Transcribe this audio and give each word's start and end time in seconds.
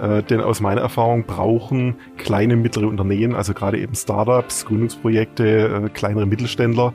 Äh, 0.00 0.22
denn 0.22 0.40
aus 0.40 0.60
meiner 0.60 0.80
Erfahrung 0.80 1.24
brauchen 1.24 1.96
kleine, 2.16 2.56
mittlere 2.56 2.86
Unternehmen, 2.86 3.34
also 3.34 3.52
gerade 3.52 3.78
eben 3.78 3.94
Startups, 3.94 4.64
Gründungsprojekte, 4.64 5.84
äh, 5.84 5.88
kleinere 5.90 6.26
Mittelständler, 6.26 6.94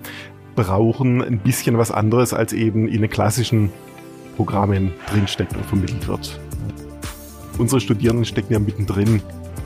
brauchen 0.55 1.21
ein 1.21 1.39
bisschen 1.39 1.77
was 1.77 1.91
anderes, 1.91 2.33
als 2.33 2.53
eben 2.53 2.87
in 2.87 3.01
den 3.01 3.09
klassischen 3.09 3.71
Programmen 4.35 4.93
drinsteckt 5.11 5.55
und 5.55 5.65
vermittelt 5.65 6.07
wird. 6.07 6.39
Unsere 7.57 7.79
Studierenden 7.79 8.25
stecken 8.25 8.53
ja 8.53 8.59
mittendrin 8.59 9.21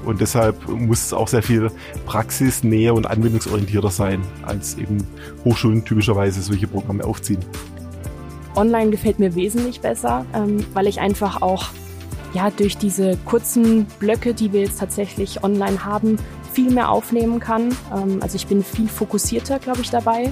und 0.06 0.20
deshalb 0.20 0.68
muss 0.68 1.06
es 1.06 1.14
auch 1.14 1.28
sehr 1.28 1.42
viel 1.42 1.72
praxisnäher 2.06 2.94
und 2.94 3.08
anwendungsorientierter 3.08 3.90
sein, 3.90 4.22
als 4.44 4.78
eben 4.78 5.06
Hochschulen 5.46 5.86
typischerweise 5.86 6.42
solche 6.42 6.68
Programme 6.68 7.04
aufziehen. 7.04 7.40
Online 8.56 8.92
gefällt 8.92 9.20
mir 9.20 9.34
wesentlich 9.36 9.80
besser, 9.80 10.26
ähm, 10.34 10.66
weil 10.74 10.88
ich 10.88 11.00
einfach 11.00 11.42
auch 11.42 11.70
ja, 12.34 12.50
durch 12.52 12.78
diese 12.78 13.18
kurzen 13.26 13.86
Blöcke, 14.00 14.34
die 14.34 14.54
wir 14.54 14.62
jetzt 14.62 14.80
tatsächlich 14.80 15.44
online 15.44 15.84
haben, 15.84 16.18
viel 16.54 16.72
mehr 16.72 16.90
aufnehmen 16.90 17.40
kann. 17.40 17.76
Ähm, 17.96 18.20
also 18.22 18.36
ich 18.36 18.48
bin 18.48 18.64
viel 18.64 18.88
fokussierter, 18.88 19.60
glaube 19.60 19.82
ich, 19.82 19.90
dabei. 19.90 20.32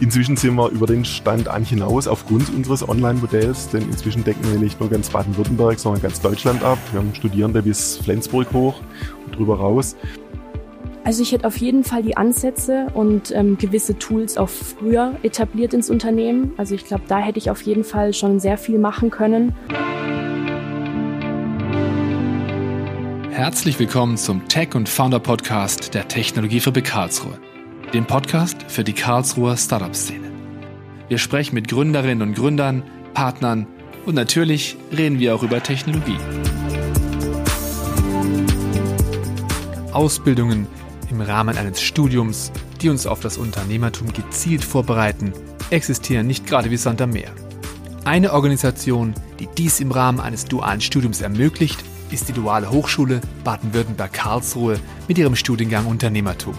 Inzwischen 0.00 0.36
sind 0.36 0.54
wir 0.54 0.68
über 0.68 0.86
den 0.86 1.04
Stand 1.04 1.48
an 1.48 1.64
hinaus 1.64 2.06
aufgrund 2.06 2.54
unseres 2.54 2.88
Online-Modells, 2.88 3.70
denn 3.70 3.82
inzwischen 3.82 4.22
decken 4.22 4.48
wir 4.52 4.60
nicht 4.60 4.78
nur 4.78 4.88
ganz 4.88 5.10
Baden-Württemberg, 5.10 5.78
sondern 5.78 6.00
ganz 6.02 6.20
Deutschland 6.20 6.62
ab. 6.62 6.78
Wir 6.92 7.00
haben 7.00 7.12
Studierende 7.14 7.62
bis 7.62 7.96
Flensburg 7.96 8.52
hoch 8.52 8.80
und 9.26 9.36
drüber 9.36 9.58
raus. 9.58 9.96
Also 11.02 11.22
ich 11.22 11.32
hätte 11.32 11.46
auf 11.46 11.56
jeden 11.56 11.82
Fall 11.82 12.02
die 12.02 12.16
Ansätze 12.16 12.88
und 12.94 13.32
ähm, 13.32 13.58
gewisse 13.58 13.98
Tools 13.98 14.36
auch 14.36 14.50
früher 14.50 15.16
etabliert 15.22 15.74
ins 15.74 15.90
Unternehmen. 15.90 16.52
Also 16.58 16.74
ich 16.76 16.84
glaube, 16.84 17.04
da 17.08 17.18
hätte 17.18 17.38
ich 17.38 17.50
auf 17.50 17.62
jeden 17.62 17.82
Fall 17.82 18.12
schon 18.12 18.38
sehr 18.38 18.58
viel 18.58 18.78
machen 18.78 19.10
können. 19.10 19.54
Herzlich 23.38 23.78
willkommen 23.78 24.16
zum 24.16 24.48
Tech 24.48 24.74
und 24.74 24.88
Founder 24.88 25.20
Podcast 25.20 25.94
der 25.94 26.08
Technologiefabrik 26.08 26.86
Karlsruhe 26.86 27.38
dem 27.94 28.04
Podcast 28.04 28.64
für 28.66 28.82
die 28.82 28.94
Karlsruher 28.94 29.56
Startup-Szene. 29.56 30.28
Wir 31.06 31.18
sprechen 31.18 31.54
mit 31.54 31.68
Gründerinnen 31.68 32.30
und 32.30 32.34
Gründern, 32.34 32.82
Partnern 33.14 33.68
und 34.06 34.16
natürlich 34.16 34.76
reden 34.90 35.20
wir 35.20 35.36
auch 35.36 35.44
über 35.44 35.62
Technologie. 35.62 36.18
Ausbildungen 39.92 40.66
im 41.08 41.20
Rahmen 41.20 41.56
eines 41.56 41.80
Studiums, 41.80 42.50
die 42.82 42.88
uns 42.88 43.06
auf 43.06 43.20
das 43.20 43.38
Unternehmertum 43.38 44.12
gezielt 44.12 44.64
vorbereiten, 44.64 45.32
existieren 45.70 46.26
nicht 46.26 46.44
gerade 46.44 46.72
wie 46.72 46.76
Sand 46.76 47.06
Meer. 47.06 47.30
Eine 48.04 48.32
Organisation, 48.32 49.14
die 49.38 49.46
dies 49.56 49.78
im 49.78 49.92
Rahmen 49.92 50.18
eines 50.18 50.46
dualen 50.46 50.80
Studiums 50.80 51.20
ermöglicht, 51.20 51.84
ist 52.10 52.28
die 52.28 52.32
Duale 52.32 52.70
Hochschule 52.70 53.20
Baden-Württemberg-Karlsruhe 53.44 54.78
mit 55.08 55.18
ihrem 55.18 55.36
Studiengang 55.36 55.86
Unternehmertum. 55.86 56.54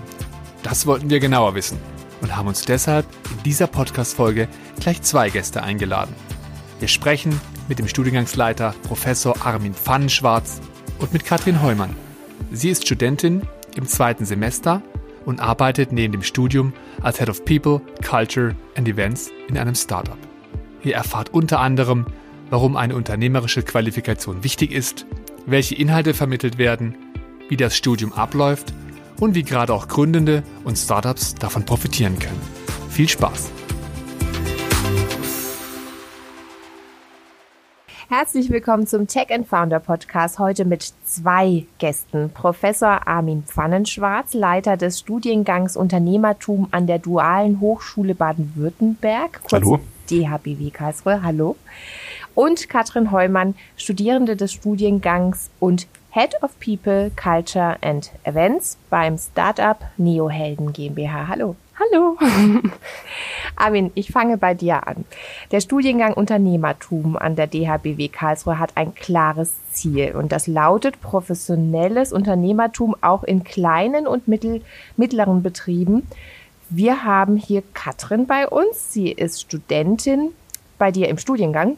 Das 0.64 0.86
wollten 0.86 1.10
wir 1.10 1.20
genauer 1.20 1.56
wissen 1.56 1.78
und 2.22 2.36
haben 2.36 2.48
uns 2.48 2.66
deshalb 2.66 3.06
in 3.32 3.44
dieser 3.44 3.68
Podcast-Folge 3.68 4.48
gleich 4.80 5.02
zwei 5.02 5.30
Gäste 5.30 5.64
eingeladen. 5.64 6.14
Wir 6.80 6.88
sprechen 6.88 7.40
mit 7.68 7.80
dem 7.80 7.88
Studiengangsleiter 7.88 8.74
Professor 8.84 9.36
Armin 9.46 9.74
Pfannenschwarz 9.74 10.62
und 11.00 11.14
mit 11.14 11.26
Katrin 11.26 11.62
Heumann. 11.62 11.96
Sie 12.52 12.70
ist 12.70 12.86
Studentin 12.86 13.42
im 13.76 13.86
zweiten 13.86 14.26
Semester 14.26 14.82
und 15.26 15.40
arbeitet 15.40 15.92
neben 15.92 16.14
dem 16.14 16.24
Studium 16.24 16.74
als 17.02 17.20
Head 17.20 17.30
of 17.30 17.46
People, 17.46 17.82
Culture 18.08 18.56
and 18.76 18.88
Events 18.88 19.30
in 19.48 19.58
einem 19.58 19.76
Startup. 19.76 20.18
Ihr 20.84 20.96
erfahrt 20.96 21.34
unter 21.34 21.60
anderem, 21.60 22.06
warum 22.50 22.76
eine 22.76 22.96
unternehmerische 22.96 23.64
Qualifikation 23.64 24.44
wichtig 24.44 24.72
ist, 24.72 25.06
welche 25.46 25.76
Inhalte 25.76 26.14
vermittelt 26.14 26.58
werden, 26.58 26.96
wie 27.48 27.58
das 27.58 27.76
Studium 27.76 28.14
abläuft 28.14 28.74
und 29.20 29.36
wie 29.36 29.44
gerade 29.44 29.74
auch 29.74 29.88
Gründende 29.88 30.44
und 30.64 30.78
Startups 30.78 31.36
davon 31.36 31.66
profitieren 31.66 32.18
können. 32.20 32.42
Viel 32.90 33.10
Spaß! 33.10 33.52
Herzlich 38.12 38.50
willkommen 38.50 38.88
zum 38.88 39.06
Tech 39.06 39.28
and 39.30 39.48
Founder 39.48 39.80
Podcast. 39.80 40.40
Heute 40.40 40.66
mit 40.66 40.94
zwei 41.06 41.68
Gästen. 41.78 42.32
Professor 42.32 43.08
Armin 43.08 43.44
Pfannenschwarz, 43.44 44.34
Leiter 44.34 44.78
des 44.78 45.00
Studiengangs 45.00 45.78
Unternehmertum 45.78 46.70
an 46.72 46.88
der 46.88 46.98
Dualen 46.98 47.60
Hochschule 47.60 48.16
Baden-Württemberg. 48.16 49.42
Hallo. 49.52 49.80
DHBW 50.10 50.72
Karlsruhe. 50.72 51.22
Hallo. 51.22 51.56
Und 52.40 52.70
Katrin 52.70 53.12
Heumann, 53.12 53.54
Studierende 53.76 54.38
des 54.38 54.54
Studiengangs 54.54 55.50
und 55.60 55.88
Head 56.12 56.42
of 56.42 56.58
People, 56.62 57.12
Culture 57.22 57.76
and 57.82 58.14
Events 58.24 58.78
beim 58.90 59.18
Startup 59.18 59.78
Neohelden 59.98 60.72
GmbH. 60.72 61.28
Hallo. 61.28 61.58
Hallo. 61.78 62.18
Armin, 63.58 63.92
ich 63.94 64.14
fange 64.14 64.38
bei 64.38 64.54
dir 64.54 64.88
an. 64.88 65.04
Der 65.52 65.60
Studiengang 65.60 66.14
Unternehmertum 66.14 67.18
an 67.18 67.36
der 67.36 67.48
DHBW 67.48 68.08
Karlsruhe 68.08 68.58
hat 68.58 68.72
ein 68.76 68.96
klares 68.96 69.56
Ziel 69.74 70.16
und 70.16 70.32
das 70.32 70.48
lautet 70.48 71.02
professionelles 71.02 72.14
Unternehmertum 72.14 72.96
auch 73.02 73.26
in 73.26 73.44
kleinen 73.44 74.08
und 74.08 74.30
mittel, 74.30 74.62
mittleren 74.96 75.44
Betrieben. 75.44 76.08
Wir 76.70 77.04
haben 77.04 77.36
hier 77.36 77.64
Katrin 77.74 78.28
bei 78.28 78.48
uns. 78.48 78.94
Sie 78.94 79.12
ist 79.12 79.42
Studentin 79.42 80.30
bei 80.78 80.94
dir 80.94 81.10
im 81.10 81.18
Studiengang 81.18 81.76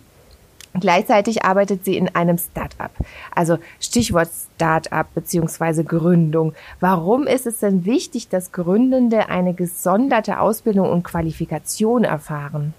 Gleichzeitig 0.80 1.44
arbeitet 1.44 1.84
sie 1.84 1.98
in 1.98 2.16
einem 2.16 2.38
Start-up. 2.38 2.92
Also 3.36 3.58
Stichwort 3.80 4.30
Start-up 4.56 5.14
beziehungsweise 5.14 5.84
Gründung. 5.84 6.54
Warum 6.80 7.28
ist 7.28 7.46
es 7.46 7.60
denn 7.60 7.86
wichtig, 7.86 8.30
dass 8.30 8.52
Gründende 8.52 9.30
eine 9.30 9.54
gesonderte 9.54 10.40
Ausbildung 10.40 10.90
und 10.90 11.04
Qualifikation 11.04 12.06
erfahren? 12.06 12.74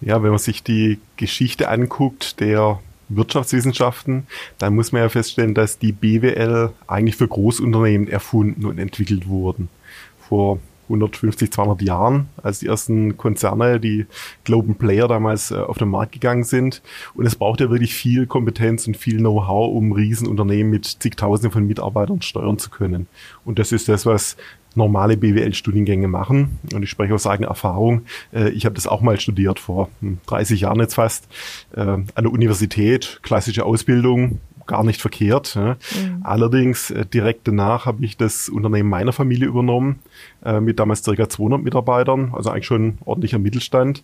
Ja, 0.00 0.22
wenn 0.22 0.30
man 0.30 0.38
sich 0.38 0.62
die 0.62 0.98
Geschichte 1.16 1.68
anguckt 1.68 2.40
der 2.40 2.80
Wirtschaftswissenschaften, 3.08 4.26
dann 4.58 4.74
muss 4.74 4.92
man 4.92 5.02
ja 5.02 5.08
feststellen, 5.08 5.54
dass 5.54 5.78
die 5.78 5.92
BWL 5.92 6.70
eigentlich 6.86 7.16
für 7.16 7.28
Großunternehmen 7.28 8.08
erfunden 8.08 8.64
und 8.66 8.78
entwickelt 8.78 9.28
wurden. 9.28 9.68
Vor 10.28 10.58
150, 10.88 11.52
200 11.52 11.82
Jahren, 11.82 12.28
als 12.42 12.60
die 12.60 12.66
ersten 12.66 13.16
Konzerne, 13.16 13.80
die 13.80 14.06
Global 14.44 14.74
Player 14.74 15.08
damals 15.08 15.50
äh, 15.50 15.56
auf 15.56 15.78
den 15.78 15.88
Markt 15.88 16.12
gegangen 16.12 16.44
sind. 16.44 16.82
Und 17.14 17.26
es 17.26 17.36
braucht 17.36 17.60
ja 17.60 17.70
wirklich 17.70 17.94
viel 17.94 18.26
Kompetenz 18.26 18.86
und 18.86 18.96
viel 18.96 19.18
Know-how, 19.18 19.74
um 19.74 19.92
Riesenunternehmen 19.92 20.70
mit 20.70 20.86
zigtausenden 20.86 21.50
von 21.50 21.66
Mitarbeitern 21.66 22.22
steuern 22.22 22.58
zu 22.58 22.70
können. 22.70 23.06
Und 23.44 23.58
das 23.58 23.72
ist 23.72 23.88
das, 23.88 24.06
was 24.06 24.36
normale 24.76 25.16
BWL-Studiengänge 25.16 26.06
machen. 26.06 26.58
Und 26.72 26.82
ich 26.82 26.90
spreche 26.90 27.14
aus 27.14 27.26
eigener 27.26 27.48
Erfahrung. 27.48 28.02
Äh, 28.32 28.50
ich 28.50 28.64
habe 28.64 28.74
das 28.74 28.86
auch 28.86 29.00
mal 29.00 29.18
studiert 29.18 29.58
vor 29.58 29.88
30 30.26 30.60
hm, 30.60 30.62
Jahren 30.62 30.80
jetzt 30.80 30.94
fast 30.94 31.26
äh, 31.74 31.80
an 31.80 32.06
der 32.14 32.30
Universität, 32.30 33.20
klassische 33.22 33.64
Ausbildung, 33.64 34.38
gar 34.66 34.84
nicht 34.84 35.00
verkehrt. 35.00 35.56
Mhm. 35.56 35.76
Allerdings 36.22 36.90
äh, 36.90 37.06
direkt 37.06 37.46
danach 37.48 37.86
habe 37.86 38.04
ich 38.04 38.16
das 38.16 38.48
Unternehmen 38.48 38.88
meiner 38.88 39.12
Familie 39.12 39.48
übernommen 39.48 40.00
äh, 40.44 40.60
mit 40.60 40.78
damals 40.78 41.04
circa 41.04 41.28
200 41.28 41.62
Mitarbeitern, 41.62 42.32
also 42.34 42.50
eigentlich 42.50 42.66
schon 42.66 42.98
ordentlicher 43.04 43.38
Mittelstand. 43.38 44.02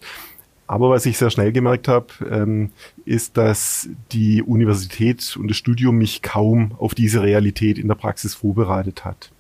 Aber 0.66 0.90
was 0.90 1.04
ich 1.04 1.18
sehr 1.18 1.30
schnell 1.30 1.52
gemerkt 1.52 1.88
habe, 1.88 2.06
ähm, 2.30 2.70
ist, 3.04 3.36
dass 3.36 3.88
die 4.12 4.42
Universität 4.42 5.36
und 5.38 5.48
das 5.48 5.56
Studium 5.56 5.98
mich 5.98 6.22
kaum 6.22 6.72
auf 6.78 6.94
diese 6.94 7.22
Realität 7.22 7.78
in 7.78 7.88
der 7.88 7.94
Praxis 7.94 8.34
vorbereitet 8.34 9.04
hat. 9.04 9.32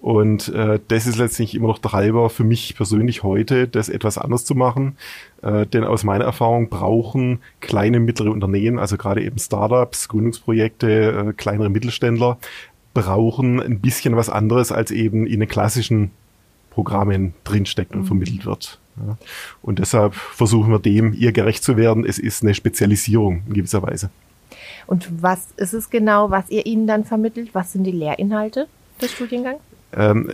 Und 0.00 0.48
äh, 0.48 0.80
das 0.88 1.06
ist 1.06 1.16
letztlich 1.16 1.54
immer 1.54 1.68
noch 1.68 1.78
Treiber 1.78 2.28
für 2.28 2.44
mich 2.44 2.76
persönlich 2.76 3.22
heute, 3.22 3.66
das 3.68 3.88
etwas 3.88 4.18
anders 4.18 4.44
zu 4.44 4.54
machen. 4.54 4.96
Äh, 5.42 5.66
denn 5.66 5.84
aus 5.84 6.04
meiner 6.04 6.24
Erfahrung 6.24 6.68
brauchen 6.68 7.40
kleine, 7.60 8.00
mittlere 8.00 8.30
Unternehmen, 8.30 8.78
also 8.78 8.96
gerade 8.96 9.22
eben 9.22 9.38
Startups, 9.38 10.08
Gründungsprojekte, 10.08 11.28
äh, 11.28 11.32
kleinere 11.32 11.70
Mittelständler, 11.70 12.38
brauchen 12.92 13.60
ein 13.60 13.80
bisschen 13.80 14.16
was 14.16 14.28
anderes, 14.28 14.72
als 14.72 14.90
eben 14.90 15.26
in 15.26 15.40
den 15.40 15.48
klassischen 15.48 16.10
Programmen 16.70 17.34
drinsteckt 17.44 17.94
und 17.94 18.02
mhm. 18.02 18.06
vermittelt 18.06 18.46
wird. 18.46 18.78
Ja. 18.96 19.16
Und 19.62 19.78
deshalb 19.78 20.14
versuchen 20.14 20.70
wir 20.70 20.78
dem 20.78 21.12
ihr 21.12 21.32
gerecht 21.32 21.64
zu 21.64 21.76
werden. 21.76 22.04
Es 22.04 22.18
ist 22.18 22.42
eine 22.42 22.54
Spezialisierung 22.54 23.42
in 23.46 23.54
gewisser 23.54 23.82
Weise. 23.82 24.10
Und 24.86 25.08
was 25.22 25.48
ist 25.56 25.72
es 25.72 25.90
genau, 25.90 26.30
was 26.30 26.50
ihr 26.50 26.66
ihnen 26.66 26.86
dann 26.86 27.04
vermittelt? 27.04 27.50
Was 27.54 27.72
sind 27.72 27.84
die 27.84 27.92
Lehrinhalte? 27.92 28.68
Des 29.00 29.12
Studiengangs? 29.12 29.60
Ähm, 29.96 30.30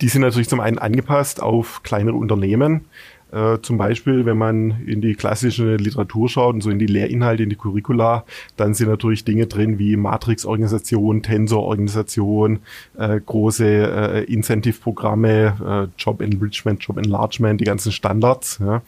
die 0.00 0.08
sind 0.08 0.22
natürlich 0.22 0.48
zum 0.48 0.60
einen 0.60 0.78
angepasst 0.78 1.42
auf 1.42 1.82
kleinere 1.82 2.16
Unternehmen. 2.16 2.86
Äh, 3.34 3.60
zum 3.62 3.78
Beispiel, 3.78 4.26
wenn 4.26 4.38
man 4.38 4.82
in 4.86 5.00
die 5.00 5.14
klassische 5.14 5.74
Literatur 5.74 6.28
schaut 6.28 6.54
und 6.54 6.60
so 6.60 6.70
in 6.70 6.78
die 6.78 6.86
Lehrinhalte, 6.86 7.42
in 7.42 7.50
die 7.50 7.56
Curricula, 7.56 8.24
dann 8.56 8.74
sind 8.74 8.88
natürlich 8.88 9.24
Dinge 9.24 9.48
drin 9.48 9.78
wie 9.78 9.96
Matrix-Organisation, 9.96 11.22
Tensor-Organisation, 11.22 12.60
äh, 12.96 13.20
große 13.20 13.66
äh, 13.66 14.24
Incentive-Programme, 14.32 15.88
äh, 15.90 16.00
Job 16.00 16.22
Enrichment, 16.22 16.84
Job 16.84 16.96
Enlargement, 16.96 17.60
die 17.60 17.64
ganzen 17.64 17.90
Standards. 17.90 18.60
Ja. 18.60 18.82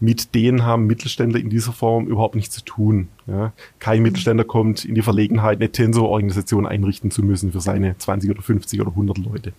Mit 0.00 0.34
denen 0.34 0.64
haben 0.64 0.86
Mittelständler 0.86 1.38
in 1.38 1.50
dieser 1.50 1.72
Form 1.72 2.06
überhaupt 2.06 2.34
nichts 2.34 2.54
zu 2.54 2.64
tun. 2.64 3.08
Ja. 3.26 3.52
Kein 3.78 4.02
Mittelständler 4.02 4.44
kommt 4.44 4.84
in 4.86 4.94
die 4.94 5.02
Verlegenheit, 5.02 5.58
eine 5.58 5.70
Tensororganisation 5.70 6.66
einrichten 6.66 7.10
zu 7.10 7.22
müssen 7.22 7.52
für 7.52 7.60
seine 7.60 7.96
20 7.96 8.30
oder 8.30 8.40
50 8.40 8.80
oder 8.80 8.90
100 8.90 9.18
Leute. 9.18 9.52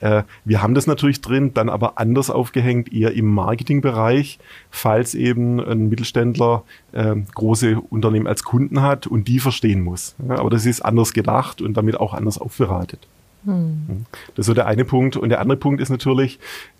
Äh, 0.00 0.24
wir 0.44 0.60
haben 0.60 0.74
das 0.74 0.88
natürlich 0.88 1.20
drin, 1.20 1.54
dann 1.54 1.68
aber 1.68 1.98
anders 1.98 2.30
aufgehängt, 2.30 2.92
eher 2.92 3.12
im 3.12 3.26
Marketingbereich, 3.26 4.40
falls 4.70 5.14
eben 5.14 5.60
ein 5.60 5.88
Mittelständler 5.88 6.64
äh, 6.90 7.14
große 7.34 7.80
Unternehmen 7.80 8.26
als 8.26 8.42
Kunden 8.42 8.82
hat 8.82 9.06
und 9.06 9.28
die 9.28 9.38
verstehen 9.38 9.82
muss. 9.82 10.16
Ja, 10.28 10.40
aber 10.40 10.50
das 10.50 10.66
ist 10.66 10.80
anders 10.80 11.12
gedacht 11.12 11.62
und 11.62 11.76
damit 11.76 11.98
auch 12.00 12.12
anders 12.12 12.38
aufbereitet. 12.38 13.06
Hm. 13.44 14.06
Das 14.34 14.44
ist 14.44 14.46
so 14.46 14.54
der 14.54 14.66
eine 14.66 14.84
Punkt. 14.84 15.16
Und 15.16 15.28
der 15.28 15.40
andere 15.40 15.56
Punkt 15.56 15.80
ist 15.80 15.90
natürlich, 15.90 16.38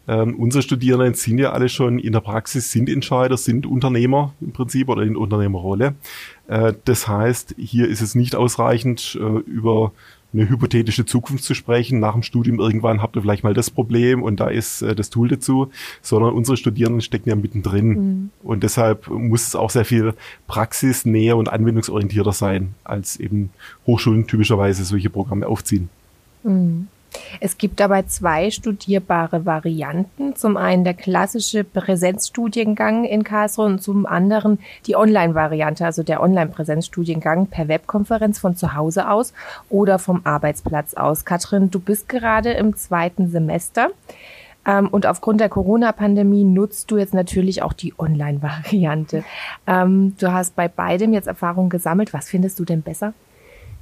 ähm, 0.08 0.36
unsere 0.36 0.62
Studierenden 0.62 1.14
sind 1.14 1.38
ja 1.38 1.52
alle 1.52 1.68
schon 1.68 1.98
in 1.98 2.12
der 2.12 2.20
Praxis, 2.20 2.70
sind 2.70 2.88
Entscheider, 2.88 3.36
sind 3.36 3.66
Unternehmer 3.66 4.34
im 4.40 4.52
Prinzip 4.52 4.88
oder 4.88 5.02
in 5.02 5.16
Unternehmerrolle. 5.16 5.94
Äh, 6.48 6.74
das 6.84 7.08
heißt, 7.08 7.54
hier 7.58 7.88
ist 7.88 8.02
es 8.02 8.14
nicht 8.14 8.34
ausreichend, 8.36 9.18
äh, 9.20 9.38
über 9.48 9.92
eine 10.32 10.48
hypothetische 10.48 11.06
Zukunft 11.06 11.44
zu 11.44 11.54
sprechen. 11.54 12.00
Nach 12.00 12.12
dem 12.12 12.22
Studium 12.22 12.60
irgendwann 12.60 13.00
habt 13.00 13.16
ihr 13.16 13.22
vielleicht 13.22 13.44
mal 13.44 13.54
das 13.54 13.70
Problem 13.70 14.22
und 14.22 14.38
da 14.38 14.48
ist 14.48 14.82
äh, 14.82 14.94
das 14.94 15.10
Tool 15.10 15.28
dazu, 15.28 15.70
sondern 16.02 16.34
unsere 16.34 16.56
Studierenden 16.56 17.00
stecken 17.00 17.28
ja 17.28 17.36
mittendrin. 17.36 17.88
Mhm. 17.88 18.30
Und 18.42 18.62
deshalb 18.62 19.08
muss 19.08 19.46
es 19.46 19.56
auch 19.56 19.70
sehr 19.70 19.84
viel 19.84 20.14
praxisnäher 20.46 21.36
und 21.36 21.48
anwendungsorientierter 21.48 22.32
sein, 22.32 22.74
als 22.84 23.16
eben 23.18 23.50
Hochschulen 23.86 24.26
typischerweise 24.26 24.84
solche 24.84 25.10
Programme 25.10 25.46
aufziehen. 25.46 25.88
Mhm. 26.46 26.88
Es 27.40 27.58
gibt 27.58 27.80
dabei 27.80 28.02
zwei 28.02 28.50
studierbare 28.50 29.46
Varianten. 29.46 30.36
Zum 30.36 30.56
einen 30.56 30.84
der 30.84 30.94
klassische 30.94 31.64
Präsenzstudiengang 31.64 33.04
in 33.04 33.24
Karlsruhe 33.24 33.66
und 33.66 33.82
zum 33.82 34.06
anderen 34.06 34.58
die 34.86 34.96
Online-Variante, 34.96 35.84
also 35.84 36.02
der 36.02 36.22
Online-Präsenzstudiengang 36.22 37.46
per 37.46 37.68
Webkonferenz 37.68 38.38
von 38.38 38.56
zu 38.56 38.74
Hause 38.74 39.08
aus 39.08 39.32
oder 39.70 39.98
vom 39.98 40.20
Arbeitsplatz 40.24 40.94
aus. 40.94 41.24
Katrin, 41.24 41.70
du 41.70 41.80
bist 41.80 42.08
gerade 42.08 42.52
im 42.52 42.76
zweiten 42.76 43.28
Semester. 43.28 43.90
Ähm, 44.66 44.88
und 44.88 45.06
aufgrund 45.06 45.40
der 45.40 45.48
Corona-Pandemie 45.48 46.44
nutzt 46.44 46.90
du 46.90 46.98
jetzt 46.98 47.14
natürlich 47.14 47.62
auch 47.62 47.72
die 47.72 47.94
Online-Variante. 47.98 49.24
Ähm, 49.66 50.16
du 50.18 50.32
hast 50.32 50.56
bei 50.56 50.68
beidem 50.68 51.12
jetzt 51.12 51.28
Erfahrung 51.28 51.68
gesammelt. 51.68 52.12
Was 52.12 52.28
findest 52.28 52.58
du 52.58 52.64
denn 52.64 52.82
besser? 52.82 53.14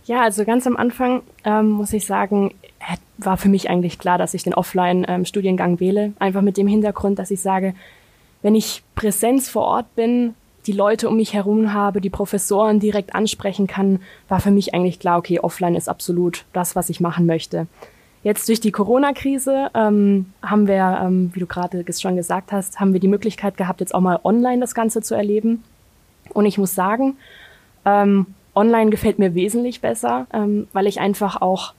Ja, 0.06 0.22
also 0.22 0.44
ganz 0.44 0.66
am 0.66 0.76
Anfang 0.76 1.22
ähm, 1.44 1.70
muss 1.70 1.92
ich 1.92 2.06
sagen, 2.06 2.54
war 3.18 3.36
für 3.36 3.48
mich 3.48 3.70
eigentlich 3.70 3.98
klar, 3.98 4.18
dass 4.18 4.34
ich 4.34 4.42
den 4.42 4.54
Offline-Studiengang 4.54 5.72
ähm, 5.72 5.80
wähle. 5.80 6.12
Einfach 6.18 6.42
mit 6.42 6.56
dem 6.56 6.66
Hintergrund, 6.66 7.18
dass 7.18 7.30
ich 7.30 7.40
sage, 7.40 7.74
wenn 8.42 8.54
ich 8.54 8.82
Präsenz 8.94 9.48
vor 9.48 9.62
Ort 9.62 9.94
bin, 9.96 10.34
die 10.66 10.72
Leute 10.72 11.08
um 11.08 11.16
mich 11.16 11.32
herum 11.34 11.72
habe, 11.72 12.00
die 12.00 12.10
Professoren 12.10 12.80
direkt 12.80 13.14
ansprechen 13.14 13.66
kann, 13.66 14.00
war 14.28 14.40
für 14.40 14.50
mich 14.50 14.74
eigentlich 14.74 14.98
klar, 14.98 15.18
okay, 15.18 15.40
offline 15.40 15.74
ist 15.74 15.88
absolut 15.88 16.44
das, 16.52 16.76
was 16.76 16.90
ich 16.90 17.00
machen 17.00 17.26
möchte. 17.26 17.66
Jetzt 18.22 18.48
durch 18.48 18.60
die 18.60 18.72
Corona-Krise 18.72 19.70
ähm, 19.74 20.32
haben 20.42 20.66
wir, 20.66 21.00
ähm, 21.02 21.30
wie 21.34 21.40
du 21.40 21.46
gerade 21.46 21.84
schon 21.92 22.16
gesagt 22.16 22.52
hast, 22.52 22.80
haben 22.80 22.94
wir 22.94 23.00
die 23.00 23.08
Möglichkeit 23.08 23.58
gehabt, 23.58 23.80
jetzt 23.80 23.94
auch 23.94 24.00
mal 24.00 24.18
online 24.24 24.60
das 24.60 24.74
Ganze 24.74 25.02
zu 25.02 25.14
erleben. 25.14 25.62
Und 26.32 26.46
ich 26.46 26.56
muss 26.56 26.74
sagen, 26.74 27.18
ähm, 27.84 28.26
Online 28.54 28.90
gefällt 28.90 29.18
mir 29.18 29.34
wesentlich 29.34 29.80
besser, 29.80 30.26
ähm, 30.32 30.68
weil 30.72 30.86
ich 30.86 31.00
einfach 31.00 31.40
auch 31.40 31.74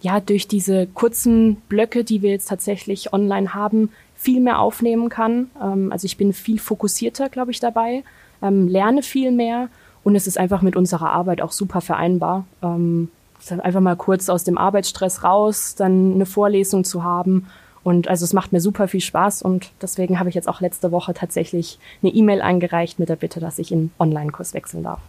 ja 0.00 0.20
durch 0.20 0.48
diese 0.48 0.86
kurzen 0.86 1.56
Blöcke, 1.68 2.04
die 2.04 2.22
wir 2.22 2.30
jetzt 2.30 2.48
tatsächlich 2.48 3.12
online 3.12 3.54
haben, 3.54 3.90
viel 4.14 4.40
mehr 4.40 4.58
aufnehmen 4.58 5.08
kann. 5.08 5.50
Ähm, 5.62 5.92
also 5.92 6.06
ich 6.06 6.16
bin 6.16 6.32
viel 6.32 6.58
fokussierter, 6.58 7.28
glaube 7.28 7.50
ich, 7.50 7.60
dabei, 7.60 8.04
ähm, 8.42 8.68
lerne 8.68 9.02
viel 9.02 9.32
mehr 9.32 9.68
und 10.02 10.16
es 10.16 10.26
ist 10.26 10.38
einfach 10.38 10.62
mit 10.62 10.76
unserer 10.76 11.10
Arbeit 11.10 11.40
auch 11.40 11.52
super 11.52 11.80
vereinbar. 11.80 12.44
Ähm, 12.62 13.08
einfach 13.50 13.80
mal 13.80 13.96
kurz 13.96 14.28
aus 14.28 14.44
dem 14.44 14.56
Arbeitsstress 14.56 15.24
raus, 15.24 15.74
dann 15.74 16.14
eine 16.14 16.26
Vorlesung 16.26 16.84
zu 16.84 17.04
haben. 17.04 17.46
Und 17.82 18.08
also 18.08 18.24
es 18.24 18.32
macht 18.32 18.52
mir 18.52 18.60
super 18.60 18.88
viel 18.88 19.02
Spaß 19.02 19.42
und 19.42 19.70
deswegen 19.82 20.18
habe 20.18 20.30
ich 20.30 20.34
jetzt 20.34 20.48
auch 20.48 20.62
letzte 20.62 20.90
Woche 20.90 21.12
tatsächlich 21.12 21.78
eine 22.02 22.12
E-Mail 22.12 22.40
eingereicht 22.40 22.98
mit 22.98 23.10
der 23.10 23.16
Bitte, 23.16 23.40
dass 23.40 23.58
ich 23.58 23.70
in 23.72 23.90
Online-Kurs 23.98 24.54
wechseln 24.54 24.84
darf. 24.84 25.00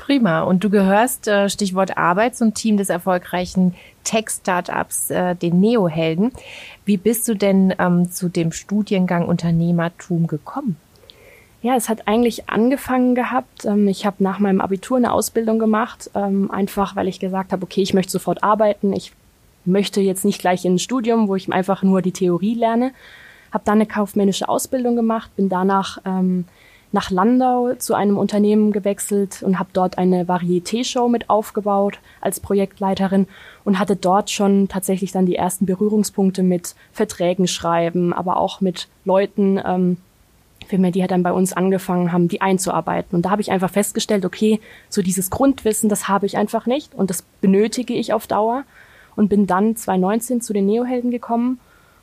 Prima. 0.00 0.40
Und 0.40 0.64
du 0.64 0.70
gehörst, 0.70 1.28
äh, 1.28 1.50
Stichwort 1.50 1.98
Arbeit, 1.98 2.34
zum 2.34 2.54
Team 2.54 2.78
des 2.78 2.88
erfolgreichen 2.88 3.74
Tech-Startups, 4.02 5.10
äh, 5.10 5.36
den 5.36 5.60
Neohelden. 5.60 6.32
Wie 6.86 6.96
bist 6.96 7.28
du 7.28 7.34
denn 7.34 7.74
ähm, 7.78 8.10
zu 8.10 8.30
dem 8.30 8.50
Studiengang 8.50 9.28
Unternehmertum 9.28 10.26
gekommen? 10.26 10.76
Ja, 11.60 11.76
es 11.76 11.90
hat 11.90 12.08
eigentlich 12.08 12.48
angefangen 12.48 13.14
gehabt. 13.14 13.66
Ähm, 13.66 13.88
ich 13.88 14.06
habe 14.06 14.24
nach 14.24 14.38
meinem 14.38 14.62
Abitur 14.62 14.96
eine 14.96 15.12
Ausbildung 15.12 15.58
gemacht, 15.58 16.10
ähm, 16.14 16.50
einfach 16.50 16.96
weil 16.96 17.06
ich 17.06 17.20
gesagt 17.20 17.52
habe, 17.52 17.62
okay, 17.62 17.82
ich 17.82 17.92
möchte 17.92 18.10
sofort 18.10 18.42
arbeiten. 18.42 18.94
Ich 18.94 19.12
möchte 19.66 20.00
jetzt 20.00 20.24
nicht 20.24 20.40
gleich 20.40 20.64
in 20.64 20.76
ein 20.76 20.78
Studium, 20.78 21.28
wo 21.28 21.36
ich 21.36 21.52
einfach 21.52 21.82
nur 21.82 22.00
die 22.00 22.12
Theorie 22.12 22.54
lerne. 22.54 22.92
Habe 23.52 23.64
dann 23.66 23.74
eine 23.74 23.86
kaufmännische 23.86 24.48
Ausbildung 24.48 24.96
gemacht, 24.96 25.30
bin 25.36 25.50
danach 25.50 25.98
ähm, 26.06 26.46
nach 26.92 27.10
Landau 27.10 27.74
zu 27.74 27.94
einem 27.94 28.18
Unternehmen 28.18 28.72
gewechselt 28.72 29.42
und 29.42 29.58
habe 29.58 29.70
dort 29.72 29.98
eine 29.98 30.24
Varieté-Show 30.24 31.08
mit 31.08 31.30
aufgebaut 31.30 31.98
als 32.20 32.40
Projektleiterin 32.40 33.28
und 33.64 33.78
hatte 33.78 33.96
dort 33.96 34.30
schon 34.30 34.68
tatsächlich 34.68 35.12
dann 35.12 35.26
die 35.26 35.36
ersten 35.36 35.66
Berührungspunkte 35.66 36.42
mit 36.42 36.74
Verträgen 36.92 37.46
schreiben, 37.46 38.12
aber 38.12 38.38
auch 38.38 38.60
mit 38.60 38.88
Leuten, 39.04 39.60
ähm, 39.64 39.98
Filme, 40.66 40.92
die 40.92 41.00
halt 41.00 41.10
dann 41.10 41.22
bei 41.22 41.32
uns 41.32 41.52
angefangen 41.52 42.12
haben, 42.12 42.28
die 42.28 42.40
einzuarbeiten. 42.40 43.16
Und 43.16 43.22
da 43.22 43.30
habe 43.30 43.42
ich 43.42 43.50
einfach 43.50 43.70
festgestellt, 43.70 44.24
okay, 44.24 44.60
so 44.88 45.02
dieses 45.02 45.30
Grundwissen, 45.30 45.88
das 45.88 46.08
habe 46.08 46.26
ich 46.26 46.36
einfach 46.36 46.66
nicht 46.66 46.94
und 46.94 47.10
das 47.10 47.22
benötige 47.40 47.94
ich 47.94 48.12
auf 48.12 48.26
Dauer 48.26 48.64
und 49.16 49.28
bin 49.28 49.46
dann 49.46 49.74
2019 49.76 50.40
zu 50.40 50.52
den 50.52 50.66
Neohelden 50.66 51.10
gekommen 51.10 51.60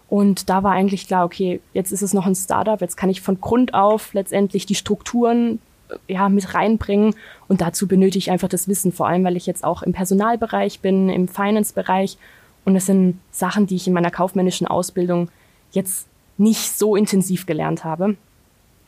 und 0.09 0.50
da 0.50 0.63
war 0.63 0.71
eigentlich 0.71 1.07
klar, 1.07 1.25
okay, 1.25 1.59
jetzt 1.74 1.92
ist 1.92 2.01
es 2.01 2.13
noch 2.13 2.25
ein 2.25 2.36
Startup, 2.36 2.80
jetzt 2.80 2.95
kann 2.95 3.09
ich 3.09 3.21
von 3.21 3.42
Grund 3.42 3.74
auf 3.74 4.13
letztendlich 4.13 4.65
die 4.65 4.75
Strukturen 4.75 5.59
äh, 5.89 6.13
ja, 6.13 6.30
mit 6.30 6.54
reinbringen. 6.54 7.13
Und 7.48 7.62
dazu 7.62 7.88
benötige 7.88 8.19
ich 8.19 8.31
einfach 8.31 8.50
das 8.50 8.68
Wissen, 8.68 8.92
vor 8.92 9.07
allem 9.07 9.24
weil 9.24 9.36
ich 9.36 9.45
jetzt 9.45 9.63
auch 9.63 9.83
im 9.83 9.94
Personalbereich 9.94 10.80
bin, 10.80 11.09
im 11.09 11.27
Finance-Bereich. 11.27 12.18
Und 12.63 12.74
das 12.74 12.86
sind 12.86 13.19
Sachen, 13.31 13.68
die 13.68 13.75
ich 13.75 13.88
in 13.88 13.94
meiner 13.94 14.12
kaufmännischen 14.12 14.68
Ausbildung 14.68 15.30
jetzt 15.71 16.07
nicht 16.38 16.77
so 16.77 16.95
intensiv 16.95 17.45
gelernt 17.45 17.83
habe. 17.83 18.15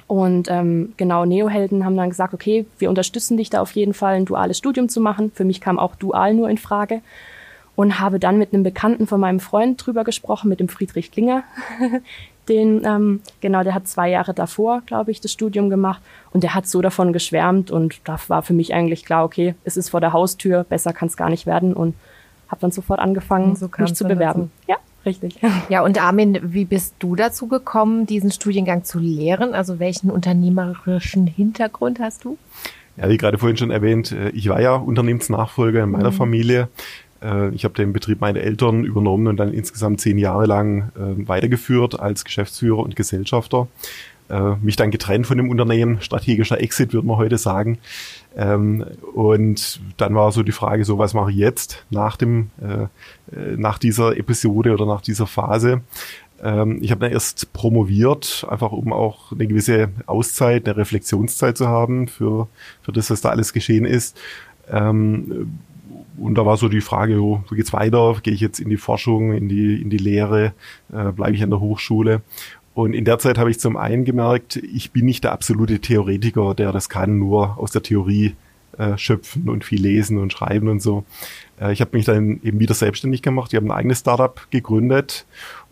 Und 0.08 0.50
ähm, 0.50 0.94
genau, 0.98 1.26
Neohelden 1.26 1.86
haben 1.86 1.98
dann 1.98 2.10
gesagt, 2.10 2.34
okay, 2.34 2.66
wir 2.80 2.90
unterstützen 2.90 3.38
dich 3.38 3.50
da 3.50 3.62
auf 3.62 3.72
jeden 3.74 3.94
Fall, 3.94 4.16
ein 4.16 4.26
duales 4.26 4.58
Studium 4.58 4.90
zu 4.90 5.02
machen. 5.02 5.32
Für 5.34 5.46
mich 5.46 5.62
kam 5.62 5.78
auch 5.78 5.96
dual 5.96 6.34
nur 6.34 6.50
in 6.50 6.58
Frage 6.58 7.02
und 7.80 7.98
habe 7.98 8.20
dann 8.20 8.38
mit 8.38 8.54
einem 8.54 8.64
Bekannten 8.64 9.08
von 9.08 9.22
meinem 9.22 9.40
Freund 9.40 9.86
drüber 9.86 10.04
gesprochen, 10.04 10.50
mit 10.50 10.60
dem 10.60 10.68
Friedrich 10.68 11.14
Klinger. 11.14 11.46
Den, 12.50 12.84
ähm, 12.84 13.22
genau, 13.40 13.64
der 13.64 13.74
hat 13.74 13.88
zwei 13.88 14.10
Jahre 14.10 14.34
davor, 14.34 14.82
glaube 14.86 15.12
ich, 15.12 15.22
das 15.22 15.32
Studium 15.32 15.70
gemacht 15.70 16.02
und 16.32 16.44
der 16.44 16.56
hat 16.56 16.68
so 16.68 16.82
davon 16.82 17.14
geschwärmt 17.14 17.72
und 17.72 18.02
da 18.04 18.20
war 18.28 18.42
für 18.42 18.54
mich 18.54 18.74
eigentlich 18.74 19.06
klar, 19.06 19.24
okay, 19.24 19.56
es 19.64 19.78
ist 19.78 19.88
vor 19.88 20.02
der 20.02 20.12
Haustür, 20.12 20.66
besser 20.66 20.92
kann 20.92 21.08
es 21.08 21.16
gar 21.16 21.30
nicht 21.30 21.46
werden 21.46 21.74
und 21.74 21.96
habe 22.50 22.60
dann 22.60 22.72
sofort 22.72 23.00
angefangen, 23.00 23.56
so 23.56 23.70
mich 23.78 23.94
zu 23.94 24.04
bewerben. 24.04 24.52
Dazu. 24.68 24.72
Ja, 24.72 24.76
richtig. 25.06 25.40
Ja, 25.70 25.82
und 25.82 26.04
Armin, 26.04 26.38
wie 26.42 26.66
bist 26.66 26.96
du 27.00 27.16
dazu 27.16 27.48
gekommen, 27.48 28.06
diesen 28.06 28.32
Studiengang 28.32 28.84
zu 28.84 29.00
lehren? 29.00 29.54
Also 29.54 29.80
welchen 29.80 30.12
unternehmerischen 30.12 31.28
Hintergrund 31.28 32.02
hast 32.02 32.26
du? 32.26 32.38
Ja, 32.98 33.08
wie 33.08 33.16
gerade 33.16 33.38
vorhin 33.38 33.56
schon 33.56 33.72
erwähnt, 33.72 34.12
äh, 34.12 34.32
ich 34.32 34.50
war 34.50 34.60
ja 34.60 34.76
Unternehmensnachfolger 34.76 35.84
in 35.84 35.92
meiner 35.92 36.12
mhm. 36.12 36.16
Familie. 36.16 36.68
Äh, 37.22 37.50
ich 37.50 37.64
habe 37.64 37.74
den 37.74 37.94
Betrieb 37.94 38.22
meiner 38.22 38.40
Eltern 38.40 38.84
übernommen 38.84 39.28
und 39.28 39.38
dann 39.38 39.54
insgesamt 39.54 40.02
zehn 40.02 40.18
Jahre 40.18 40.46
lang 40.46 40.92
äh, 40.96 41.28
weitergeführt 41.28 42.00
als 42.00 42.24
Geschäftsführer 42.24 42.80
und 42.80 42.96
Gesellschafter. 42.96 43.68
Äh, 44.30 44.56
mich 44.62 44.76
dann 44.76 44.92
getrennt 44.92 45.26
von 45.26 45.38
dem 45.38 45.50
Unternehmen, 45.50 46.02
strategischer 46.02 46.62
Exit 46.62 46.94
würde 46.94 47.08
man 47.08 47.18
heute 47.18 47.38
sagen. 47.38 47.80
Ähm, 48.38 48.86
und 49.14 49.82
dann 49.98 50.14
war 50.16 50.32
so 50.32 50.44
die 50.44 50.52
Frage, 50.52 50.86
so 50.86 50.98
was 50.98 51.14
mache 51.14 51.32
ich 51.32 51.38
jetzt 51.38 51.86
nach 51.90 52.16
dem, 52.16 52.52
nach 53.56 53.80
dieser 53.80 54.18
Episode 54.18 54.74
oder 54.74 54.86
nach 54.86 55.02
dieser 55.02 55.26
Phase? 55.26 55.82
Ähm, 56.42 56.80
ich 56.82 56.92
habe 56.92 57.02
dann 57.02 57.12
erst 57.12 57.52
promoviert, 57.54 58.46
einfach 58.50 58.72
um 58.72 58.94
auch 58.94 59.32
eine 59.32 59.48
gewisse 59.48 59.90
Auszeit, 60.06 60.68
eine 60.68 60.78
Reflexionszeit 60.78 61.58
zu 61.58 61.68
haben 61.68 62.08
für, 62.08 62.48
für 62.82 62.92
das, 62.92 63.10
was 63.10 63.22
da 63.22 63.30
alles 63.30 63.54
geschehen 63.54 63.86
ist. 63.86 64.18
Ähm, 64.72 65.60
und 66.20 66.36
da 66.36 66.46
war 66.46 66.58
so 66.58 66.70
die 66.70 66.82
Frage, 66.82 67.20
wo, 67.20 67.44
wo 67.48 67.56
geht's 67.56 67.74
weiter? 67.74 68.16
Gehe 68.22 68.34
ich 68.34 68.42
jetzt 68.42 68.60
in 68.60 68.70
die 68.70 68.78
Forschung, 68.78 69.34
in 69.34 69.50
die, 69.50 69.82
in 69.82 69.90
die 69.90 69.98
Lehre, 69.98 70.54
äh, 70.92 71.12
bleibe 71.12 71.36
ich 71.36 71.44
an 71.44 71.50
der 71.50 71.60
Hochschule? 71.60 72.22
Und 72.74 72.94
in 72.94 73.06
der 73.06 73.20
Zeit 73.20 73.38
habe 73.38 73.52
ich 73.52 73.60
zum 73.60 73.78
einen 73.78 74.06
gemerkt, 74.06 74.58
ich 74.58 74.92
bin 74.92 75.06
nicht 75.06 75.24
der 75.24 75.34
absolute 75.34 75.80
Theoretiker, 75.80 76.54
der 76.54 76.72
das 76.72 76.88
kann, 76.88 77.20
nur 77.20 77.58
aus 77.58 77.72
der 77.72 77.84
Theorie 77.84 78.36
äh, 78.78 78.98
schöpfen 78.98 79.50
und 79.50 79.66
viel 79.66 79.82
lesen 79.82 80.18
und 80.18 80.32
schreiben 80.32 80.70
und 80.70 80.82
so. 80.82 81.04
Äh, 81.60 81.74
ich 81.74 81.82
habe 81.82 81.98
mich 81.98 82.06
dann 82.06 82.40
eben 82.44 82.60
wieder 82.60 82.74
selbstständig 82.74 83.22
gemacht. 83.22 83.52
Ich 83.52 83.58
habe 83.58 83.68
ein 83.68 83.72
eigenes 83.72 84.00
Startup 84.00 84.40
gegründet 84.52 85.26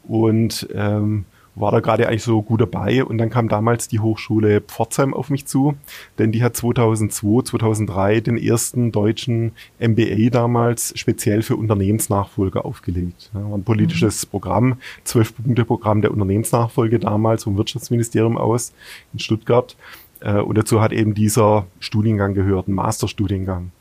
und 0.08 0.68
ähm, 0.74 1.25
war 1.60 1.72
da 1.72 1.80
gerade 1.80 2.08
eigentlich 2.08 2.24
so 2.24 2.42
gut 2.42 2.62
dabei 2.62 3.04
und 3.04 3.18
dann 3.18 3.30
kam 3.30 3.50
damals 3.50 3.88
die 3.88 4.00
Hochschule 4.00 4.62
Pforzheim 4.62 5.14
auf 5.14 5.30
mich 5.30 5.46
zu, 5.46 5.76
denn 6.20 6.32
die 6.32 6.44
hat 6.44 6.56
2002, 6.56 7.44
2003 7.44 8.22
den 8.22 8.38
ersten 8.38 8.92
deutschen 8.92 9.54
MBA 9.80 10.30
damals 10.30 10.94
speziell 10.98 11.42
für 11.42 11.56
Unternehmensnachfolge 11.56 12.64
aufgelegt. 12.64 13.32
Ja, 13.34 13.50
war 13.50 13.58
ein 13.58 13.64
politisches 13.64 14.26
mhm. 14.26 14.30
Programm, 14.30 14.78
zwölf 15.04 15.36
Punkte 15.36 15.66
Programm 15.66 16.02
der 16.02 16.12
Unternehmensnachfolge 16.12 17.00
damals 17.00 17.44
vom 17.44 17.58
Wirtschaftsministerium 17.58 18.38
aus 18.38 18.74
in 19.14 19.20
Stuttgart 19.20 19.76
äh, 20.22 20.40
und 20.40 20.58
dazu 20.58 20.82
hat 20.82 20.94
eben 20.94 21.14
dieser 21.14 21.66
Studiengang 21.80 22.34
gehört, 22.34 22.68
ein 22.68 22.74
Masterstudiengang. 22.74 23.72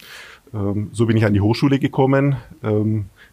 Ähm, 0.55 0.89
so 0.93 1.07
bin 1.07 1.17
ich 1.17 1.25
an 1.25 1.35
die 1.35 1.41
Hochschule 1.41 1.79
gekommen. 1.79 2.37